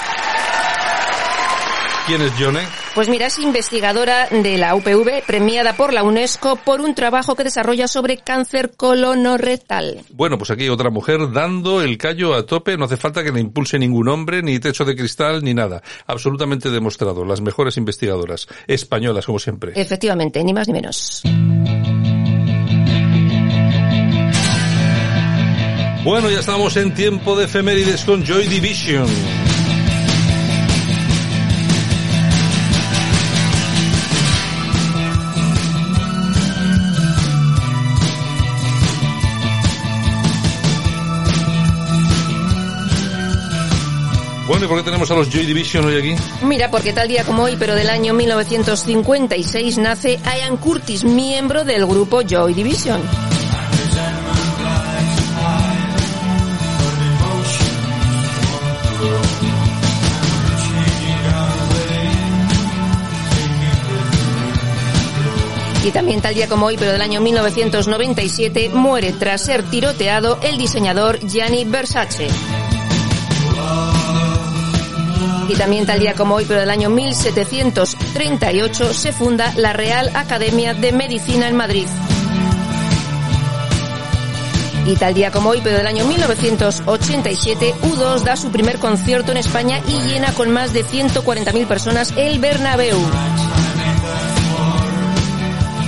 [2.09, 2.61] ¿Quién es Yone?
[2.95, 7.45] Pues mira, es investigadora de la UPV, premiada por la UNESCO por un trabajo que
[7.45, 10.01] desarrolla sobre cáncer colonorectal.
[10.09, 13.31] Bueno, pues aquí hay otra mujer dando el callo a tope, no hace falta que
[13.31, 15.83] le impulse ningún hombre, ni techo de cristal, ni nada.
[16.07, 19.73] Absolutamente demostrado, las mejores investigadoras, españolas como siempre.
[19.77, 21.23] Efectivamente, ni más ni menos.
[26.05, 29.07] Bueno, ya estamos en tiempo de efemérides con Joy Division.
[44.59, 46.17] Bueno, ¿y por qué tenemos a los Joy Division hoy aquí?
[46.43, 51.87] Mira, porque tal día como hoy, pero del año 1956, nace Ian Curtis, miembro del
[51.87, 53.01] grupo Joy Division.
[65.85, 70.59] Y también tal día como hoy, pero del año 1997, muere tras ser tiroteado el
[70.59, 72.27] diseñador Gianni Versace.
[75.49, 80.75] Y también tal día como hoy, pero del año 1738, se funda la Real Academia
[80.75, 81.87] de Medicina en Madrid.
[84.85, 89.39] Y tal día como hoy, pero del año 1987, U2 da su primer concierto en
[89.39, 92.99] España y llena con más de 140.000 personas el Bernabéu.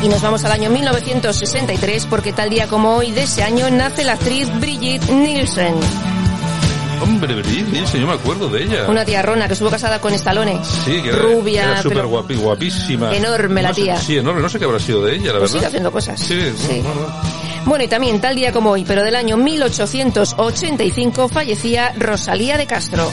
[0.02, 4.04] Y nos vamos al año 1963 porque tal día como hoy de ese año nace
[4.04, 5.74] la actriz Brigitte Nielsen.
[7.02, 8.86] Hombre, Brigitte Nielsen, yo me acuerdo de ella.
[8.88, 10.58] Una tía rona que estuvo casada con Stallone.
[10.84, 13.14] Sí, que era, Rubia, era súper guapi, guapísima.
[13.14, 13.96] enorme la sé- tía.
[13.96, 14.42] sí, enorme.
[14.42, 15.58] No sé qué habrá sido de ella, la Pues verdad.
[15.58, 16.20] sigue haciendo cosas.
[16.20, 16.82] Sí, Sí.
[16.82, 17.08] no, no, no.
[17.64, 23.10] Bueno, y también tal día como hoy, pero del año 1885, fallecía Rosalía de Castro.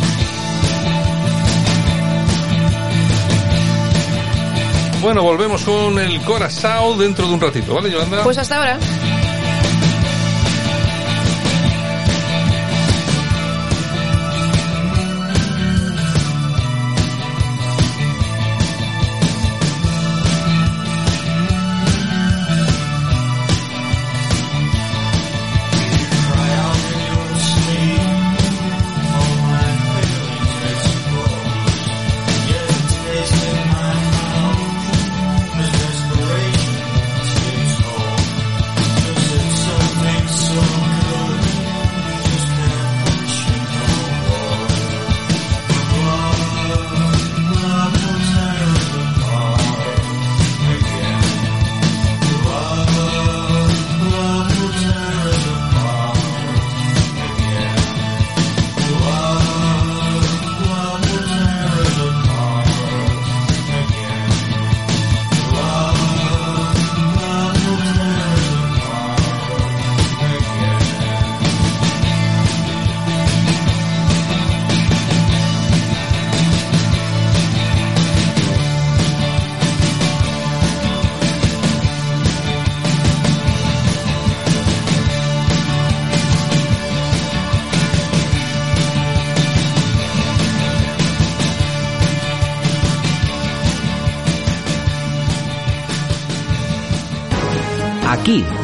[5.01, 8.23] Bueno, volvemos con el Corazao dentro de un ratito, ¿vale, Yolanda?
[8.23, 8.77] Pues hasta ahora.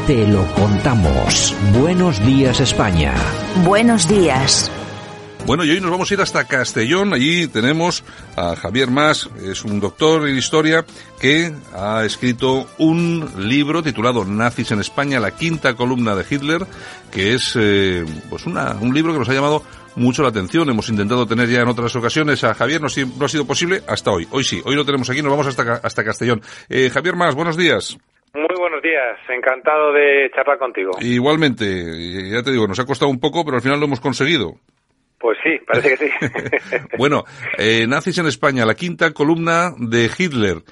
[0.08, 1.56] Te lo contamos.
[1.80, 3.14] Buenos días España.
[3.64, 4.70] Buenos días.
[5.46, 7.14] Bueno, y hoy nos vamos a ir hasta Castellón.
[7.14, 8.04] Allí tenemos
[8.36, 10.86] a Javier Mas, es un doctor en historia
[11.20, 16.66] que ha escrito un libro titulado Nazis en España, la quinta columna de Hitler,
[17.12, 19.64] que es eh, pues una, un libro que nos ha llamado
[19.96, 20.70] mucho la atención.
[20.70, 24.28] Hemos intentado tener ya en otras ocasiones a Javier, no, ha sido posible hasta hoy.
[24.32, 26.42] Hoy sí, hoy lo tenemos aquí, nos vamos hasta, hasta Castellón.
[26.70, 27.98] Eh, Javier Mas, buenos días.
[28.36, 30.92] Muy buenos días, encantado de charlar contigo.
[31.00, 31.66] Igualmente,
[32.32, 34.56] ya te digo, nos ha costado un poco, pero al final lo hemos conseguido.
[35.20, 36.12] Pues sí, parece que sí.
[36.98, 37.24] Bueno,
[37.60, 40.64] eh, Nazis en España, la quinta columna de Hitler.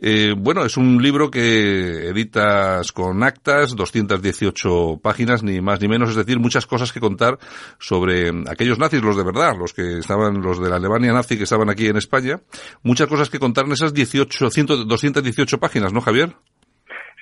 [0.00, 6.10] Eh, bueno, es un libro que editas con actas, 218 páginas, ni más ni menos,
[6.10, 7.36] es decir, muchas cosas que contar
[7.80, 11.44] sobre aquellos nazis, los de verdad, los que estaban, los de la Alemania nazi que
[11.44, 12.40] estaban aquí en España.
[12.84, 16.30] Muchas cosas que contar en esas 18, 100, 218 páginas, ¿no, Javier?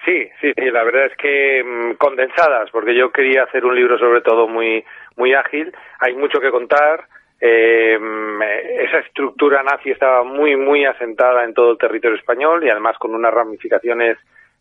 [0.07, 3.99] Sí, sí, sí, la verdad es que mm, condensadas, porque yo quería hacer un libro
[3.99, 4.85] sobre todo muy,
[5.17, 5.75] muy ágil.
[5.99, 7.09] Hay mucho que contar.
[7.41, 8.41] Eh, mm,
[8.87, 13.15] esa estructura nazi estaba muy, muy asentada en todo el territorio español y además con
[13.15, 14.17] unas ramificaciones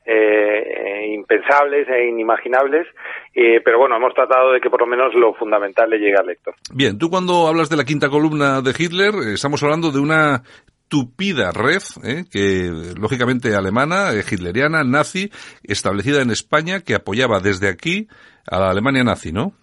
[0.06, 2.88] eh, impensables e inimaginables.
[3.34, 6.28] Eh, pero bueno, hemos tratado de que por lo menos lo fundamental le llegue al
[6.28, 6.56] lector.
[6.74, 10.42] Bien, tú cuando hablas de la quinta columna de Hitler, eh, estamos hablando de una
[10.90, 12.70] tupida red, eh, que
[13.00, 15.30] lógicamente alemana, eh, hitleriana, nazi,
[15.64, 18.08] establecida en España, que apoyaba desde aquí
[18.50, 19.54] a la Alemania nazi, ¿no?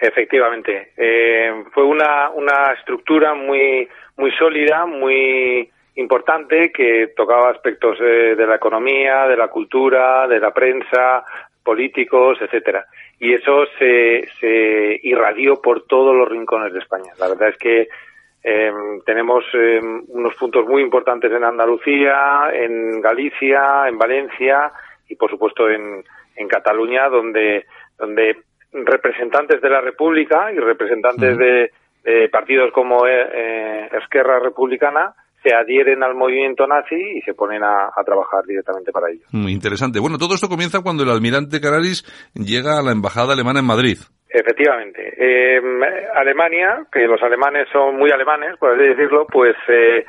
[0.00, 0.92] Efectivamente.
[0.96, 8.46] Eh, fue una, una estructura muy, muy sólida, muy importante, que tocaba aspectos eh, de
[8.46, 11.24] la economía, de la cultura, de la prensa,
[11.62, 12.86] políticos, etcétera.
[13.18, 17.12] Y eso se, se irradió por todos los rincones de España.
[17.18, 17.88] La verdad es que
[18.42, 18.72] eh,
[19.04, 24.72] tenemos eh, unos puntos muy importantes en Andalucía, en Galicia, en Valencia
[25.08, 26.02] y, por supuesto, en,
[26.36, 27.66] en Cataluña, donde,
[27.98, 28.38] donde
[28.72, 31.70] representantes de la República y representantes de,
[32.04, 37.62] de partidos como eh, eh, Esquerra Republicana se adhieren al movimiento nazi y se ponen
[37.62, 39.24] a, a trabajar directamente para ello.
[39.32, 39.98] Muy interesante.
[39.98, 43.98] Bueno, todo esto comienza cuando el almirante Cararis llega a la embajada alemana en Madrid.
[44.32, 45.12] Efectivamente.
[45.16, 45.60] Eh,
[46.14, 50.06] Alemania, que los alemanes son muy alemanes, por así decirlo, pues eh,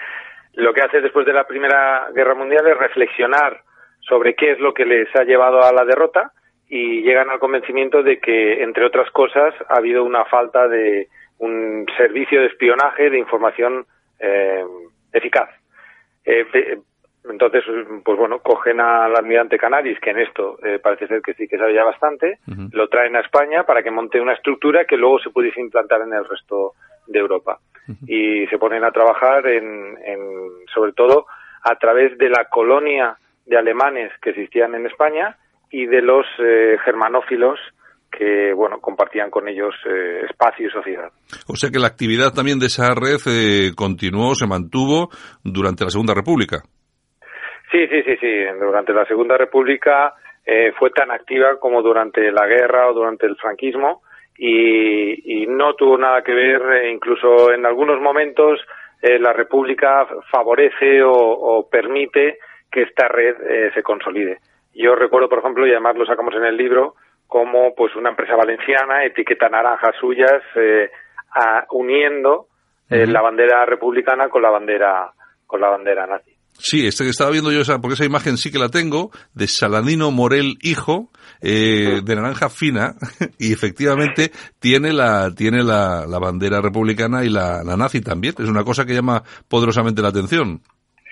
[0.53, 3.61] lo que hace después de la Primera Guerra Mundial es reflexionar
[4.01, 6.31] sobre qué es lo que les ha llevado a la derrota
[6.69, 11.07] y llegan al convencimiento de que, entre otras cosas, ha habido una falta de
[11.39, 13.85] un servicio de espionaje, de información
[14.19, 14.63] eh,
[15.13, 15.49] eficaz.
[16.23, 16.77] Eh,
[17.29, 17.63] entonces,
[18.03, 21.57] pues bueno, cogen al almirante Canaris, que en esto eh, parece ser que sí que
[21.57, 22.39] sabe ya bastante,
[22.71, 26.13] lo traen a España para que monte una estructura que luego se pudiese implantar en
[26.13, 26.73] el resto
[27.07, 27.59] de Europa.
[28.07, 29.97] Y se ponen a trabajar en,
[30.73, 31.25] sobre todo
[31.63, 35.37] a través de la colonia de alemanes que existían en España
[35.69, 37.59] y de los eh, germanófilos
[38.11, 41.11] que bueno compartían con ellos eh, espacio y sociedad.
[41.47, 43.19] O sea que la actividad también de esa red
[43.75, 45.09] continuó, se mantuvo
[45.43, 46.63] durante la Segunda República.
[47.71, 48.43] Sí, sí, sí, sí.
[48.59, 50.13] Durante la Segunda República
[50.45, 54.01] eh, fue tan activa como durante la guerra o durante el franquismo
[54.37, 58.59] y, no tuvo nada que ver, eh, incluso en algunos momentos
[59.01, 62.39] eh, la República favorece o, permite
[62.71, 64.39] que esta red se consolide.
[64.73, 66.95] Yo recuerdo, por ejemplo, y además lo sacamos en el libro,
[67.27, 70.41] como pues una empresa valenciana etiqueta naranjas suyas
[71.69, 72.47] uniendo
[72.89, 75.11] la bandera republicana con la bandera
[75.45, 76.30] con la bandera nazi.
[76.63, 79.47] Sí, este que estaba viendo yo, esa, porque esa imagen sí que la tengo, de
[79.47, 82.95] Saladino Morel hijo, eh, de naranja fina,
[83.39, 88.35] y efectivamente tiene la, tiene la, la bandera republicana y la, la nazi también.
[88.37, 90.61] Es una cosa que llama poderosamente la atención.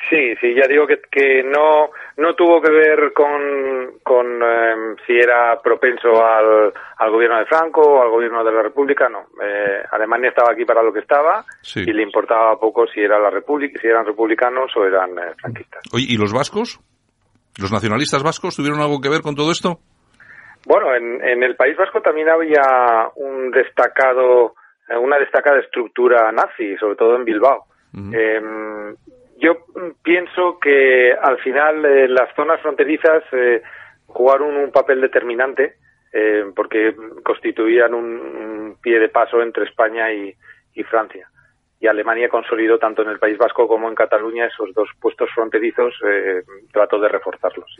[0.09, 5.13] Sí, sí, ya digo que, que no, no tuvo que ver con, con em, si
[5.13, 9.27] era propenso al, al, gobierno de Franco o al gobierno de la República, no.
[9.39, 11.45] Eh, Alemania estaba aquí para lo que estaba
[11.75, 15.83] y le importaba poco si, era la República, si eran republicanos o eran eh, franquistas.
[15.93, 16.79] Oye, ¿y los vascos?
[17.61, 19.79] ¿Los nacionalistas vascos tuvieron algo que ver con todo esto?
[20.65, 24.55] Bueno, en, en el País Vasco también había un destacado,
[24.89, 27.65] eh, una destacada estructura nazi, sobre todo en Bilbao.
[29.39, 29.65] Yo
[30.03, 33.61] pienso que al final eh, las zonas fronterizas eh,
[34.05, 35.75] jugaron un papel determinante
[36.11, 40.35] eh, porque constituían un, pie de paso entre España y,
[40.89, 41.29] Francia.
[41.81, 45.93] Y Alemania consolidó tanto en el País Vasco como en Cataluña esos dos puestos fronterizos,
[46.71, 47.75] trató de reforzarlos.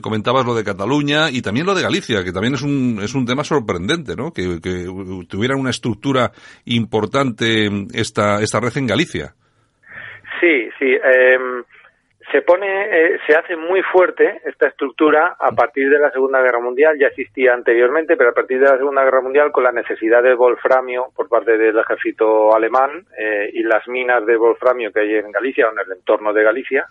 [0.00, 3.26] comentabas lo de Cataluña y también lo de Galicia, que también es un, es un
[3.26, 4.32] tema sorprendente, ¿no?
[4.32, 4.86] Que, que
[5.28, 6.30] tuvieran una estructura
[6.66, 9.34] importante esta, esta red en Galicia.
[10.40, 10.96] Sí, sí.
[11.02, 11.62] Em,
[12.32, 16.60] se pone, eh, se hace muy fuerte esta estructura a partir de la Segunda Guerra
[16.60, 16.96] Mundial.
[16.98, 20.34] Ya existía anteriormente, pero a partir de la Segunda Guerra Mundial, con la necesidad de
[20.34, 25.32] wolframio por parte del ejército alemán eh, y las minas de wolframio que hay en
[25.32, 26.86] Galicia o en el entorno de Galicia,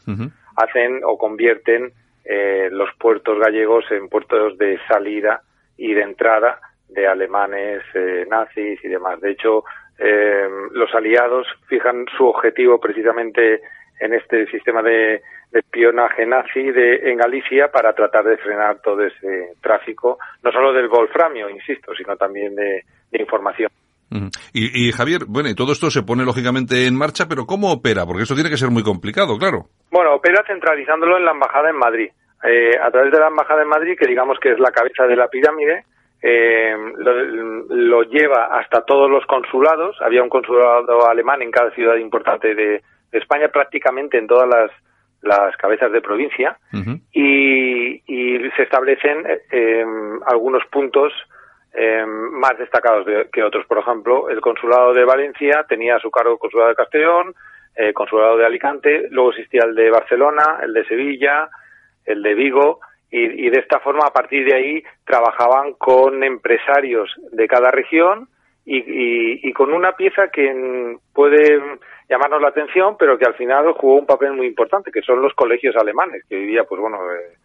[0.57, 1.91] hacen o convierten
[2.25, 5.41] eh, los puertos gallegos en puertos de salida
[5.77, 7.83] y de entrada de alemanes
[8.27, 9.21] nazis y demás.
[9.21, 9.63] De hecho,
[9.99, 13.61] eh, los aliados fijan su objetivo precisamente
[13.99, 15.21] en este sistema de,
[15.51, 20.87] espionaje nazi de, en Galicia para tratar de frenar todo ese tráfico, no solo del
[20.87, 22.83] wolframio, insisto, sino también de,
[23.13, 23.71] información.
[24.53, 28.05] y, Javier, bueno, y todo esto se pone lógicamente en marcha, pero ¿cómo opera?
[28.05, 29.65] Porque eso tiene que ser muy complicado, claro.
[29.91, 32.09] Bueno, opera centralizándolo en la embajada en Madrid.
[32.43, 35.15] Eh, a través de la embajada en Madrid, que digamos que es la cabeza de
[35.15, 35.83] la pirámide,
[36.21, 39.95] eh, lo, lleva hasta todos los consulados.
[40.01, 44.71] Había un consulado alemán en cada ciudad importante de, España, prácticamente en todas las,
[45.23, 46.59] las cabezas de provincia,
[47.11, 48.03] y,
[48.55, 49.85] se establecen eh,
[50.27, 51.13] algunos puntos
[51.73, 53.65] eh, más destacados que otros.
[53.65, 57.33] Por ejemplo, el consulado de Valencia tenía a su cargo el consulado de Castellón,
[57.75, 61.49] el consulado de Alicante, luego existía el de Barcelona, el de Sevilla,
[62.05, 62.79] el de Vigo,
[63.11, 68.27] y, de esta forma, a partir de ahí, trabajaban con empresarios de cada región
[68.65, 71.59] y, con una pieza que puede
[72.07, 75.33] llamarnos la atención, pero que al final jugó un papel muy importante, que son los
[75.33, 77.37] colegios alemanes, que hoy día, pues bueno, eh,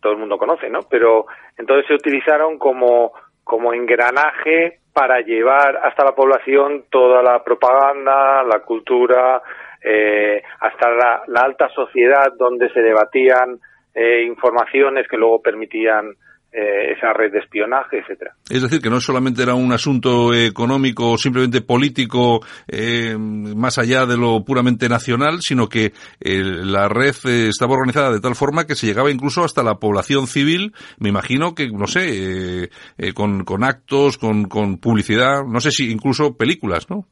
[0.00, 0.80] todo el mundo conoce, ¿no?
[0.90, 3.12] Pero entonces se utilizaron como,
[3.44, 9.40] como engranaje para llevar hasta la población toda la propaganda, la cultura,
[9.84, 13.60] eh, hasta la alta sociedad donde se debatían
[13.94, 16.14] eh, informaciones que luego permitían
[16.52, 18.32] eh, esa red de espionaje, etcétera.
[18.50, 24.04] Es decir, que no solamente era un asunto económico o simplemente político eh, más allá
[24.04, 27.14] de lo puramente nacional, sino que la red
[27.48, 31.54] estaba organizada de tal forma que se llegaba incluso hasta la población civil, me imagino
[31.54, 32.68] que, no sé,
[33.14, 37.06] con, con actos, con, con publicidad, no sé si incluso películas, ¿no?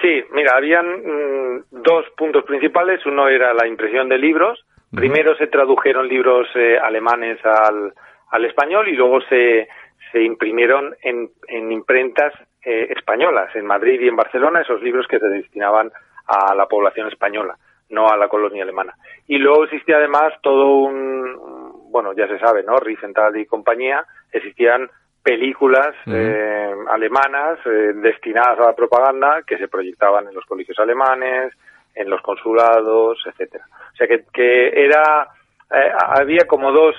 [0.00, 3.04] Sí, mira, habían mm, dos puntos principales.
[3.06, 4.58] Uno era la impresión de libros,
[4.94, 7.92] Primero se tradujeron libros eh, alemanes al,
[8.30, 9.68] al, español y luego se,
[10.12, 12.32] se imprimieron en, en imprentas
[12.64, 15.90] eh, españolas, en Madrid y en Barcelona, esos libros que se destinaban
[16.26, 17.56] a la población española,
[17.90, 18.94] no a la colonia alemana.
[19.26, 22.76] Y luego existía además todo un, bueno, ya se sabe, ¿no?
[22.76, 24.88] Riefenstahl y compañía, existían
[25.22, 27.58] películas eh, alemanas
[27.96, 31.52] destinadas a la propaganda que se proyectaban en los colegios alemanes,
[31.96, 33.64] en los consulados, etcétera.
[33.92, 35.28] O sea que, que era
[35.70, 36.94] eh, había como dos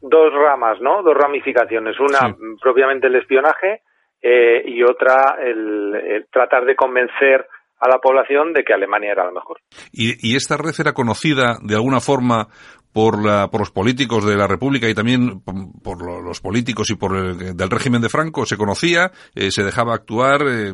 [0.00, 1.02] dos ramas, ¿no?
[1.02, 1.98] Dos ramificaciones.
[1.98, 3.82] Una propiamente el espionaje
[4.22, 7.46] eh, y otra el, tratar de convencer
[7.80, 9.58] a la población de que Alemania era lo mejor.
[9.92, 12.48] ¿Y, y esta red era conocida de alguna forma
[12.92, 17.16] por, la, por los políticos de la República y también por, los políticos y por
[17.16, 18.44] el del régimen de Franco?
[18.44, 19.10] ¿Se conocía?
[19.34, 20.42] Eh, ¿Se dejaba actuar?
[20.42, 20.72] Eh,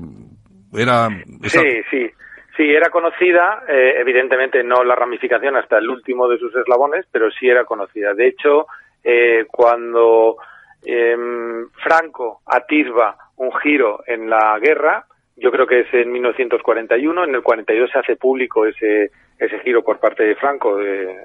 [0.73, 1.09] ¿Era...?
[1.45, 2.11] Sí, sí.
[2.57, 7.31] Sí, era conocida, eh, evidentemente no la ramificación hasta el último de sus eslabones, pero
[7.31, 8.15] sí era conocida.
[8.15, 8.67] De hecho,
[9.05, 10.37] eh, cuando
[10.83, 15.05] em, Franco atisba un giro en la guerra,
[15.37, 19.83] yo creo que es en 1941, en el 42 se hace público ese, ese giro
[19.83, 20.79] por parte de Franco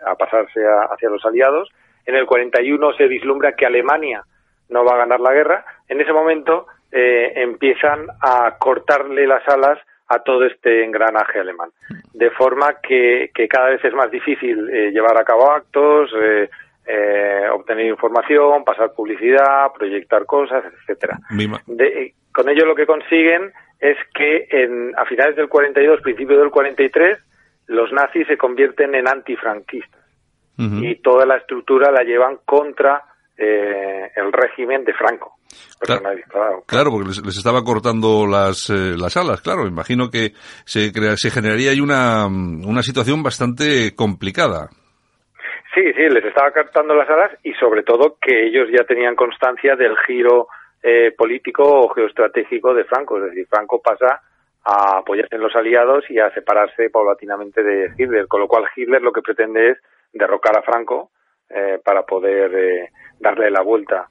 [0.05, 0.59] a pasarse
[0.89, 1.69] hacia los aliados,
[2.05, 4.23] en el 41 se vislumbra que Alemania
[4.67, 9.79] no va a ganar la guerra, en ese momento eh, empiezan a cortarle las alas
[10.11, 11.69] a todo este engranaje alemán.
[12.13, 16.49] De forma que, que cada vez es más difícil eh, llevar a cabo actos, eh,
[16.85, 21.17] eh, obtener información, pasar publicidad, proyectar cosas, etcétera.
[22.33, 27.17] con ello lo que consiguen es que en, a finales del 42, principios del 43,
[27.67, 30.01] los nazis se convierten en antifranquistas
[30.57, 33.03] y toda la estructura la llevan contra
[33.41, 35.33] eh, el régimen de Franco.
[36.67, 39.67] Claro, porque les, estaba cortando las, eh, las alas, claro.
[39.67, 40.33] Imagino que
[40.63, 44.69] se, se generaría ahí una, una situación bastante complicada.
[45.73, 49.75] Sí, sí, les estaba cortando las alas y sobre todo que ellos ya tenían constancia
[49.75, 50.47] del giro
[50.83, 53.17] eh, político o geoestratégico de Franco.
[53.17, 54.21] Es decir, Franco pasa
[54.63, 59.01] a apoyarse en los aliados y a separarse paulatinamente de Hitler, con lo cual Hitler
[59.01, 59.77] lo que pretende es
[60.13, 61.09] derrocar a Franco
[61.53, 62.89] eh, para poder eh,
[63.19, 64.07] darle la vuelta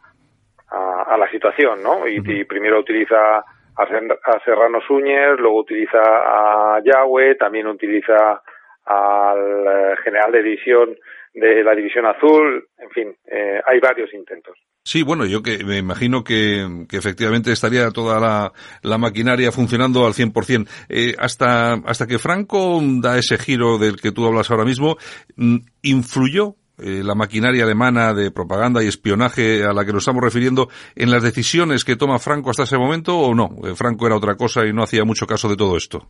[0.68, 2.06] a, la situación, ¿no?
[2.06, 8.40] Y, primero utiliza a, Serrano Suñer, luego utiliza a Yahweh, también utiliza
[8.84, 10.96] al eh, general de división
[11.34, 14.56] de la división azul, en fin, eh, hay varios intentos.
[14.82, 20.14] Sí, bueno, yo que me imagino que, efectivamente estaría toda la, la, maquinaria funcionando al
[20.14, 20.66] 100%.
[20.88, 24.96] Eh, hasta, hasta que Franco da ese giro del que tú hablas ahora mismo,
[25.36, 30.22] mm, ¿influyó eh, la maquinaria alemana de propaganda y espionaje a la que nos estamos
[30.22, 33.48] refiriendo en las decisiones que toma Franco hasta ese momento o no?
[33.64, 36.08] Eh, Franco era otra cosa y no hacía mucho caso de todo esto.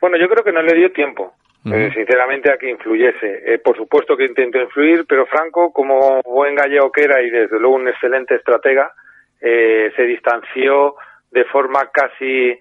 [0.00, 1.34] Bueno, yo creo que no le dio tiempo,
[1.64, 3.60] eh, sinceramente, a que influyese.
[3.64, 7.76] por supuesto que intentó influir, pero Franco, como buen gallego que era y desde luego
[7.76, 8.92] un excelente estratega,
[9.40, 10.96] se distanció
[11.30, 12.58] de forma casi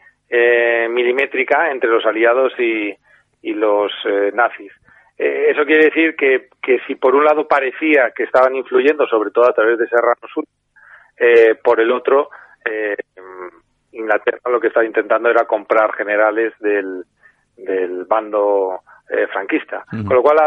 [0.90, 2.96] milimétrica entre los aliados y,
[3.42, 3.92] y los
[4.34, 4.72] nazis.
[5.24, 9.30] Eh, eso quiere decir que, que si por un lado parecía que estaban influyendo, sobre
[9.30, 10.46] todo a través de Serrano Sur,
[11.16, 12.30] eh, por el otro,
[12.66, 12.96] eh,
[13.92, 17.04] Inglaterra lo que estaba intentando era comprar generales del,
[17.56, 18.80] del bando
[19.34, 20.38] franquista, con lo cual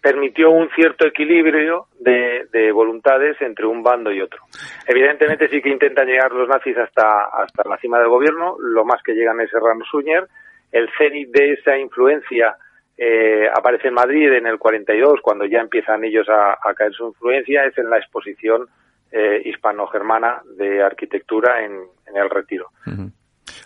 [0.00, 4.40] permitió un cierto equilibrio de, de, voluntades entre un bando y otro.
[4.86, 9.02] Evidentemente sí que intentan llegar los nazis hasta, hasta la cima del gobierno, lo más
[9.02, 10.28] que llegan es Serrano Suñer,
[10.70, 12.56] el cenit de esa influencia
[13.00, 17.64] eh, aparece en Madrid en el 42, cuando ya empiezan ellos a, caer su influencia,
[17.64, 18.66] es en la exposición
[19.12, 21.80] eh, hispano-germana de arquitectura en,
[22.12, 22.70] el Retiro.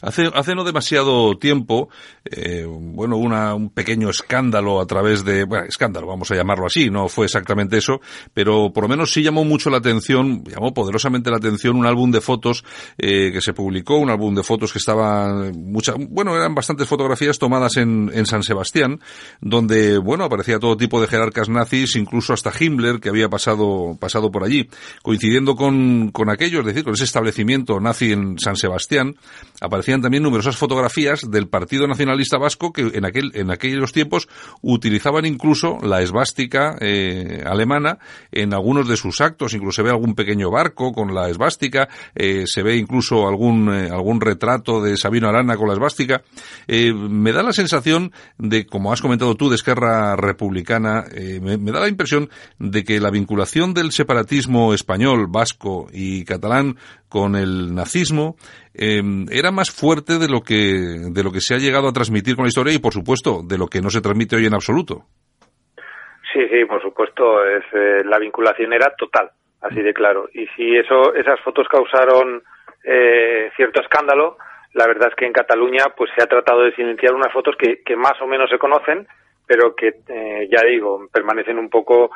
[0.03, 1.89] Hace, hace no demasiado tiempo,
[2.25, 6.91] eh, bueno, una, un pequeño escándalo a través de, bueno, escándalo, vamos a llamarlo así,
[6.91, 8.01] no fue exactamente eso,
[8.35, 12.11] pero por lo menos sí llamó mucho la atención, llamó poderosamente la atención un álbum
[12.11, 12.65] de fotos
[12.99, 17.39] eh, que se publicó, un álbum de fotos que estaba, mucha, bueno, eran bastantes fotografías
[17.39, 18.99] tomadas en, en San Sebastián,
[19.41, 24.33] donde, bueno, aparecía todo tipo de jerarcas nazis, incluso hasta Himmler, que había pasado, pasado
[24.33, 24.69] por allí,
[25.03, 29.15] coincidiendo con, con aquello, es decir, con ese establecimiento nazi en San Sebastián,
[29.61, 34.29] aparecía también numerosas fotografías del Partido Nacionalista Vasco que en aquel en aquellos tiempos
[34.63, 37.99] utilizaban incluso la esvástica eh, alemana
[38.31, 42.45] en algunos de sus actos, incluso se ve algún pequeño barco con la esvástica, eh,
[42.47, 46.23] se ve incluso algún eh, algún retrato de Sabino Arana con la esvástica.
[46.69, 51.05] me da la sensación de, como has comentado tú, de Esquerra Republicana,
[51.41, 56.77] me, me da la impresión de que la vinculación del separatismo español, vasco y catalán
[57.09, 58.37] con el nazismo
[58.75, 62.37] Em, era más fuerte de lo que de lo que se ha llegado a transmitir
[62.37, 65.05] con la historia y por supuesto de lo que no se transmite hoy en absoluto.
[66.33, 70.31] Sí, sí, por supuesto, es, eh, la vinculación era total, así de claro.
[70.33, 72.43] Y si eso, esas fotos causaron
[72.85, 74.39] eh, cierto escándalo,
[74.73, 77.83] la verdad es que en Cataluña pues se ha tratado de silenciar unas fotos que,
[77.85, 79.07] que más o menos se conocen,
[79.47, 82.11] pero que, eh, ya digo, permanecen un poco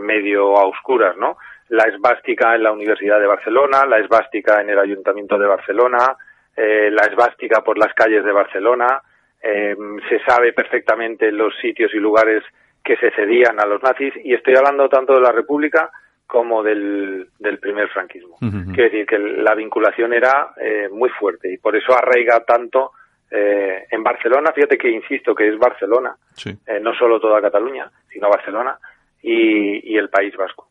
[0.00, 1.36] medio a oscuras, ¿no?
[1.68, 6.16] La esvástica en la Universidad de Barcelona, la esvástica en el Ayuntamiento de Barcelona,
[6.56, 9.02] eh, la esvástica por las calles de Barcelona,
[9.42, 9.76] eh,
[10.08, 12.42] se sabe perfectamente los sitios y lugares
[12.82, 15.90] que se cedían a los nazis y estoy hablando tanto de la República
[16.26, 18.36] como del, del primer franquismo.
[18.40, 22.92] Quiero decir que la vinculación era eh, muy fuerte y por eso arraiga tanto
[23.30, 28.28] eh, en Barcelona, fíjate que insisto que es Barcelona, eh, no solo toda Cataluña, sino
[28.28, 28.78] Barcelona
[29.22, 30.68] y, y el País Vasco.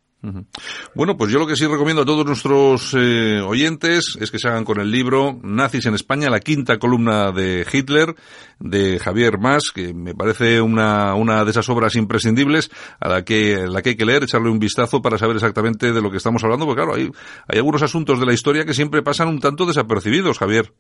[0.94, 4.48] Bueno, pues yo lo que sí recomiendo a todos nuestros eh, oyentes es que se
[4.48, 8.16] hagan con el libro Nazis en España, la quinta columna de Hitler,
[8.60, 13.68] de Javier Mas, que me parece una, una de esas obras imprescindibles a la que,
[13.68, 16.44] la que hay que leer, echarle un vistazo para saber exactamente de lo que estamos
[16.44, 17.10] hablando, porque claro, hay,
[17.48, 20.74] hay algunos asuntos de la historia que siempre pasan un tanto desapercibidos, Javier.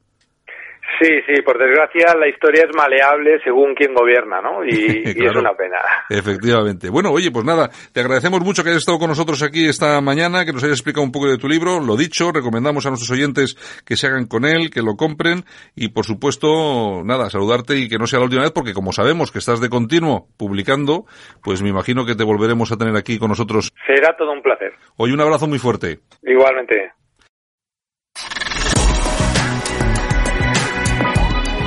[0.99, 4.63] Sí, sí, por desgracia la historia es maleable según quien gobierna, ¿no?
[4.63, 5.77] Y, y es una pena.
[6.09, 6.89] Efectivamente.
[6.89, 10.45] Bueno, oye, pues nada, te agradecemos mucho que hayas estado con nosotros aquí esta mañana,
[10.45, 11.79] que nos hayas explicado un poco de tu libro.
[11.79, 15.43] Lo dicho, recomendamos a nuestros oyentes que se hagan con él, que lo compren
[15.75, 19.31] y, por supuesto, nada, saludarte y que no sea la última vez, porque como sabemos
[19.31, 21.05] que estás de continuo publicando,
[21.43, 23.73] pues me imagino que te volveremos a tener aquí con nosotros.
[23.85, 24.73] Será todo un placer.
[24.97, 25.99] Hoy un abrazo muy fuerte.
[26.23, 26.93] Igualmente.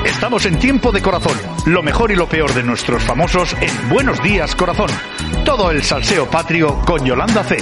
[0.09, 1.37] Estamos en tiempo de corazón.
[1.67, 4.91] Lo mejor y lo peor de nuestros famosos en Buenos Días Corazón.
[5.45, 7.57] Todo el salseo patrio con Yolanda C.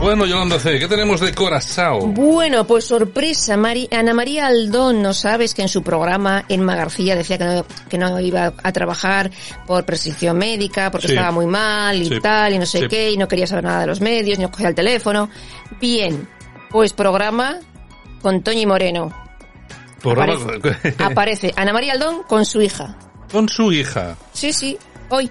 [0.00, 2.00] Bueno, Yolanda C., ¿qué tenemos de Corazao?
[2.06, 7.14] Bueno, pues sorpresa, Mari- Ana María Aldón, ¿no sabes que en su programa en Magarcía
[7.14, 9.30] decía que no, que no iba a trabajar
[9.66, 11.12] por prescripción médica, porque Sí.
[11.14, 12.20] estaba muy mal y Sí.
[12.20, 12.88] tal, y no sé Sí.
[12.88, 15.28] qué, y no quería saber nada de los medios, ni cogía el teléfono?
[15.78, 16.26] Bien,
[16.70, 17.58] pues programa
[18.20, 19.12] con Toñi Moreno.
[20.02, 20.34] Programa-
[20.98, 22.96] Aparece Ana María Aldón con su hija.
[23.30, 24.16] Con su hija.
[24.32, 24.76] Sí, sí,
[25.10, 25.30] hoy,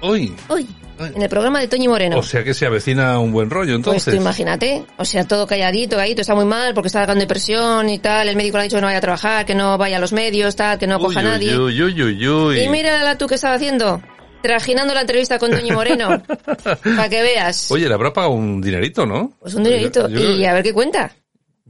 [0.00, 0.34] Hoy.
[0.48, 0.66] hoy,
[0.98, 2.18] en el programa de Toñi Moreno.
[2.18, 4.14] O sea que se avecina un buen rollo, Pues entonces.
[4.14, 7.98] tú imagínate, o sea, todo calladito, calladito, está muy mal porque está sacando depresión y
[7.98, 10.00] tal, el médico le ha dicho que no vaya a trabajar, que no vaya a
[10.00, 11.56] los medios, tal, que no coja a nadie.
[11.58, 12.60] uy, uy, uy, uy.
[12.60, 14.00] Y mírala tú que estaba haciendo,
[14.42, 16.22] trajinando la entrevista con Toñi Moreno,
[16.96, 17.70] para que veas.
[17.72, 19.32] Oye, le habrá pagado un dinerito, ¿no?
[19.40, 21.12] Pues un dinerito, Yo- yo- y a ver qué cuenta.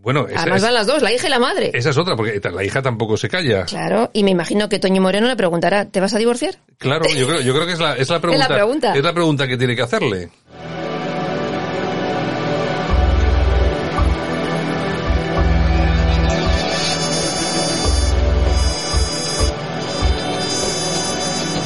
[0.08, 1.70] Bueno, esa Además es, van las dos, la hija y la madre.
[1.74, 3.66] esa es otra, porque la hija tampoco se calla.
[3.66, 6.54] Claro, y me imagino que Toñi Moreno le preguntará, ¿te vas a divorciar?
[6.78, 8.48] Claro, yo creo, yo creo que es la, es la pregunta.
[8.48, 8.94] pregunta.
[8.94, 10.30] Es la pregunta que tiene que hacerle.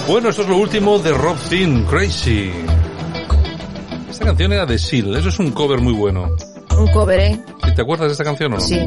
[0.08, 2.50] Bueno, esto es lo último de Rob Thin, Crazy.
[4.10, 6.28] Esta canción era de Seal, eso es un cover muy bueno.
[6.78, 7.40] Un cover, ¿eh?
[7.74, 8.60] ¿Te acuerdas de esta canción o no?
[8.60, 8.84] Sí.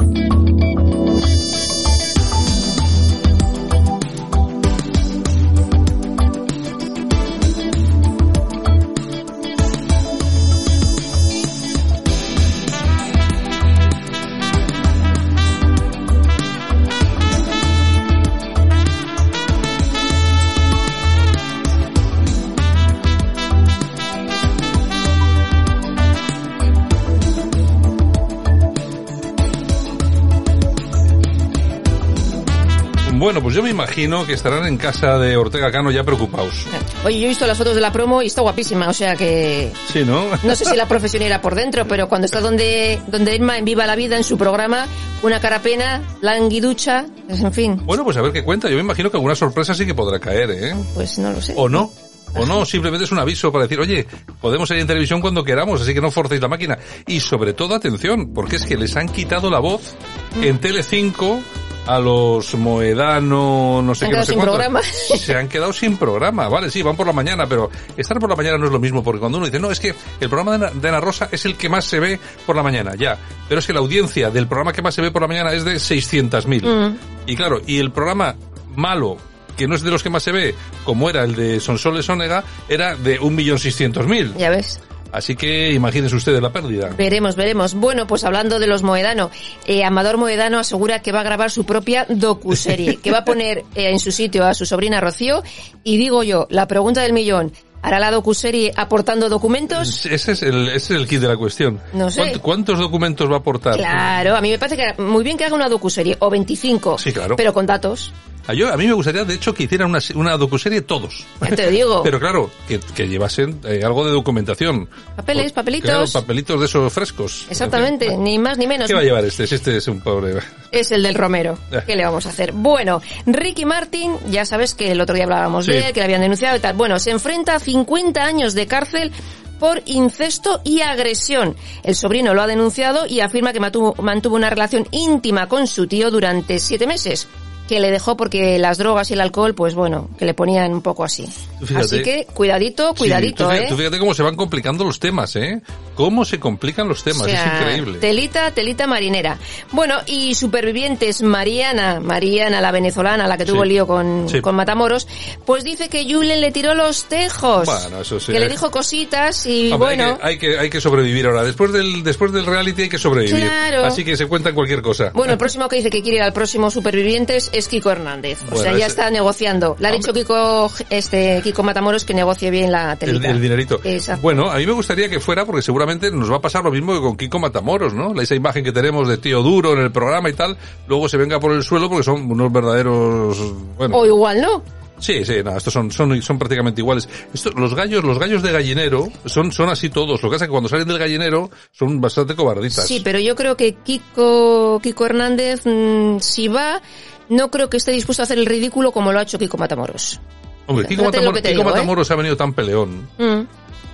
[33.17, 36.65] Bueno, pues yo me imagino que estarán en casa de Ortega Cano ya preocupados.
[37.05, 39.71] Oye, yo he visto las fotos de la promo y está guapísima, o sea que...
[39.91, 40.25] Sí, ¿no?
[40.43, 43.65] No sé si la profesión irá por dentro, pero cuando está donde, donde Emma en
[43.65, 44.87] Viva la Vida, en su programa,
[45.23, 48.69] una carapena, languiducha, pues, en fin, Bueno, pues a ver qué cuenta.
[48.69, 50.75] Yo me imagino que alguna sorpresa sí que podrá caer, ¿eh?
[50.93, 51.53] pues no lo sé.
[51.55, 51.91] ¿O no?
[52.37, 54.05] O no, simplemente es un aviso para decir, oye,
[54.41, 56.77] podemos salir en televisión cuando queramos, así que no forcéis la máquina.
[57.07, 59.95] Y sobre todo, atención, porque es que les han quitado la voz
[60.41, 61.39] en Tele5
[61.85, 64.55] a los Moedano, no sé qué, no sé sin cuántos.
[64.55, 64.81] programa.
[65.17, 68.35] Se han quedado sin programa, vale, sí, van por la mañana, pero estar por la
[68.35, 70.65] mañana no es lo mismo, porque cuando uno dice, no, es que el programa de
[70.65, 73.17] Ana, de Ana Rosa es el que más se ve por la mañana, ya.
[73.47, 75.63] Pero es que la audiencia del programa que más se ve por la mañana es
[75.63, 76.63] de 600.000.
[76.63, 76.97] Mm.
[77.27, 78.35] Y claro, y el programa
[78.75, 79.17] malo,
[79.55, 82.43] que no es de los que más se ve, como era el de Sonsoles Onega,
[82.67, 84.35] era de 1.600.000.
[84.37, 84.79] Ya ves.
[85.11, 86.89] Así que imagínense ustedes la pérdida.
[86.97, 87.73] Veremos, veremos.
[87.73, 89.31] Bueno, pues hablando de los Moedano,
[89.65, 93.59] eh, Amador Moedano asegura que va a grabar su propia docuserie, que va a poner
[93.75, 95.43] eh, en su sitio a su sobrina Rocío.
[95.83, 97.53] Y digo yo, la pregunta del millón,
[97.85, 100.05] ¿hará la docuserie aportando documentos?
[100.05, 101.79] Ese es el, ese es el kit de la cuestión.
[101.93, 102.19] No sé.
[102.21, 103.77] ¿Cuánto- ¿Cuántos documentos va a aportar?
[103.77, 107.11] Claro, a mí me parece que muy bien que haga una docuserie, o 25, Sí,
[107.13, 107.35] claro.
[107.35, 108.11] pero con datos.
[108.47, 111.25] A, yo, a mí me gustaría, de hecho, que hicieran una, una docuserie todos.
[111.55, 112.03] Te digo.
[112.03, 114.87] Pero claro, que, que llevasen eh, algo de documentación.
[115.15, 116.11] Papeles, Claro, papelitos.
[116.11, 117.47] papelitos de esos frescos.
[117.49, 118.87] Exactamente, ni más ni menos.
[118.87, 119.47] ¿Qué va a llevar este?
[119.47, 120.35] Si este es un pobre...
[120.79, 121.57] Es el del Romero.
[121.71, 121.81] Eh.
[121.85, 122.51] ¿Qué le vamos a hacer?
[122.53, 125.71] Bueno, Ricky Martin, ya sabes que el otro día hablábamos Sí.
[125.71, 126.75] de él, que le habían denunciado y tal.
[126.75, 129.11] Bueno, se enfrenta a 50 años de cárcel
[129.59, 131.55] por incesto y agresión.
[131.83, 135.87] El sobrino lo ha denunciado y afirma que mantuvo, mantuvo una relación íntima con su
[135.87, 137.27] tío durante siete meses
[137.67, 140.81] que le dejó porque las drogas y el alcohol, pues bueno, que le ponían un
[140.81, 141.25] poco así.
[141.63, 141.85] Fíjate.
[141.85, 143.69] así que cuidadito, cuidadito, Sí, tú, fíjate, ¿eh?
[143.69, 145.61] tú fíjate cómo se van complicando los temas, ¿eh?
[145.95, 147.99] Cómo se complican los temas, O sea, es increíble.
[147.99, 149.37] Telita, telita marinera.
[149.71, 153.69] Bueno, y supervivientes, Mariana, Mariana, la venezolana, la que tuvo Sí.
[153.69, 154.41] lío con, Sí.
[154.41, 155.07] con Matamoros,
[155.45, 157.65] pues dice que Julen le tiró los tejos.
[157.65, 158.31] Bueno, eso sí.
[158.31, 160.19] Que le dijo cositas y Hombre, bueno.
[160.21, 161.43] hay, que, hay, que, hay que sobrevivir ahora.
[161.43, 163.43] Después del, después del reality hay que sobrevivir.
[163.45, 163.85] Claro.
[163.85, 165.11] Así que se cuentan cualquier cosa.
[165.13, 168.39] Bueno, el próximo que dice que quiere ir al próximo Supervivientes es Kiko Hernández.
[168.51, 169.75] O sea, ya ese- está negociando.
[169.79, 173.29] Le ha dicho Kiko, este, Kiko Matamoros que negocie bien la el, telita.
[173.29, 173.79] el dinerito.
[173.83, 174.21] Exacto.
[174.21, 176.93] Bueno, a mí me gustaría que fuera porque seguramente nos va a pasar lo mismo
[176.93, 178.19] que con Kiko Matamoros, ¿no?
[178.21, 181.39] Esa imagen que tenemos de tío duro en el programa y tal, luego se venga
[181.39, 183.37] por el suelo porque son unos verdaderos,
[183.77, 183.97] bueno.
[183.97, 184.63] O igual no.
[184.97, 187.09] Sí, sí, no, estos son, son, son prácticamente iguales.
[187.33, 190.23] Esto, los gallos, los gallos de gallinero son, son así todos.
[190.23, 192.87] Lo que pasa es que cuando salen del gallinero son bastante cobarditas.
[192.87, 196.81] Sí, pero yo creo que Kiko, Kiko Hernández, mm, si va,
[197.29, 200.19] no creo que esté dispuesto a hacer el ridículo como lo ha hecho Kiko Matamoros.
[200.67, 202.05] Hombre, Kiko, Matamoros, Kiko digo, ¿eh?
[202.09, 203.41] Ha venido tan peleón Mm.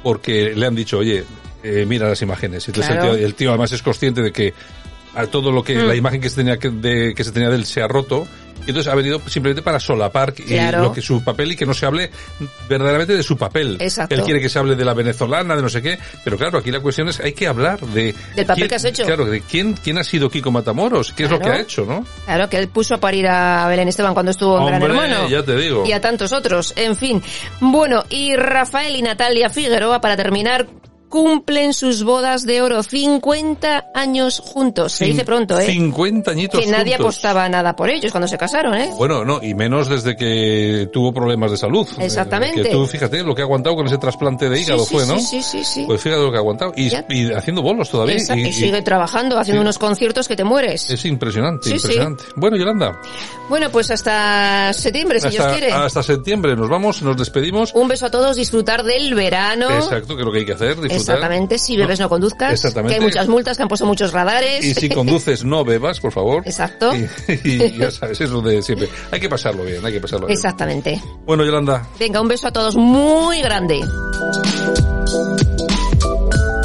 [0.03, 1.23] porque le han dicho, oye,
[1.63, 2.67] eh, mira las imágenes.
[2.67, 3.11] Entonces Claro.
[3.11, 4.53] el, tío, el tío además es consciente de que
[5.13, 5.88] a todo lo que, Mm.
[5.88, 8.27] la imagen que se tenía que, de, que se tenía de él se ha roto.
[8.66, 10.84] Y entonces ha venido simplemente para solapar y Claro.
[10.84, 12.12] lo que su papel y que no se hable
[12.70, 13.78] verdaderamente de su papel.
[13.80, 14.16] Exacto.
[14.16, 16.72] Él quiere que se hable de la venezolana, de no sé qué, pero claro, aquí
[16.72, 19.05] la cuestión es hay que hablar de Del papel quién- que has hecho.
[19.05, 22.05] Claro, de quién quién ha sido Kiko Matamoros, qué es lo que ha hecho, ¿no?
[22.26, 25.30] Claro, que él puso a parir a Belén Esteban cuando estuvo en Gran Hombre, Hermano.
[25.30, 25.84] ya te digo.
[25.86, 26.74] Y a tantos otros.
[26.76, 27.22] En fin.
[27.59, 30.68] Bueno, y Rafael y Natalia Figueroa, para terminar,
[31.12, 32.82] cumplen sus bodas de oro.
[32.82, 34.93] 50 años juntos.
[34.93, 35.68] Se Cin- dice pronto, ¿eh?
[35.68, 37.16] 50 añitos que nadie juntos.
[37.18, 38.89] apostaba nada por ellos cuando se casaron, ¿eh?
[38.97, 41.88] Bueno, no, y menos desde que tuvo problemas de salud.
[41.99, 42.62] Exactamente.
[42.62, 45.03] Eh, Que tú, fíjate, lo que ha aguantado con ese trasplante de hígado sí, fue,
[45.05, 45.20] sí, ¿no?
[45.20, 45.84] sí, sí, sí.
[45.86, 46.74] Pues fíjate lo que ha aguantado.
[46.76, 48.16] Y, y haciendo bolos todavía.
[48.16, 49.66] Esa- y, y, sigue trabajando, haciendo sí.
[49.66, 50.89] unos conciertos que te mueres.
[50.89, 51.76] Es impresionante, Sí, sí.
[51.76, 52.24] impresionante.
[52.38, 52.99] Bueno, Yolanda,
[53.49, 55.74] Bueno, pues hasta septiembre, si Dios hasta, quiere.
[55.74, 57.74] hasta septiembre nos vamos, nos despedimos.
[57.74, 59.70] Un beso a todos, disfrutar del verano.
[59.70, 61.00] Exacto, que es lo que hay que hacer, disfrutar.
[61.01, 62.53] Exactamente, si bebes no conduzcas.
[62.53, 62.95] Exactamente.
[62.95, 64.63] Que hay muchas multas, que han puesto muchos radares.
[64.63, 66.43] Y si conduces, no bebas, por favor.
[66.45, 66.91] Exacto.
[66.95, 67.07] Y,
[67.43, 68.89] y ya sabes, eso de siempre.
[69.11, 70.37] Hay que pasarlo bien, hay que pasarlo bien.
[70.37, 71.01] Exactamente.
[71.25, 73.81] Bueno, Yolanda, Venga, un beso a todos muy grande.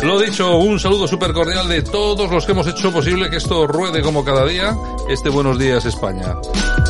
[0.07, 3.67] Lo dicho, un saludo súper cordial de todos los que hemos hecho posible que esto
[3.67, 4.73] ruede como cada día,
[5.09, 6.37] este Buenos Días España.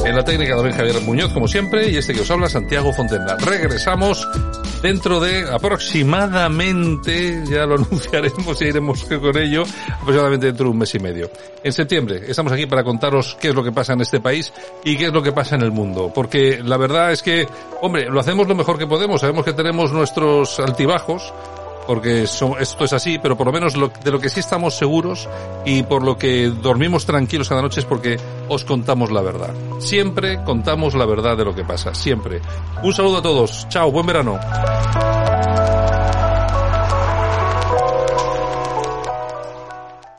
[0.05, 3.39] En la técnica David Javier Muñoz, como siempre, y este que os habla, Santiago Fontenla.
[3.39, 4.29] Regresamos
[4.83, 9.65] dentro de aproximadamente, ya lo anunciaremos y iremos con ello,
[9.99, 11.31] aproximadamente dentro de un mes y medio.
[11.65, 14.53] En septiembre estamos aquí para contaros qué es lo que pasa en este país
[14.85, 16.13] y qué es lo que pasa en el mundo.
[16.15, 17.49] Porque la verdad es que,
[17.81, 21.33] hombre, lo hacemos lo mejor que podemos, sabemos que tenemos nuestros altibajos,
[21.87, 25.29] porque esto es así, pero por lo menos de lo que sí estamos seguros
[25.65, 28.19] y por lo que dormimos tranquilos cada noche es porque
[28.49, 29.55] os contamos la verdad.
[29.79, 32.41] Siempre contamos la verdad de lo que pasa, siempre.
[32.83, 34.39] Un saludo a todos, chao, buen verano.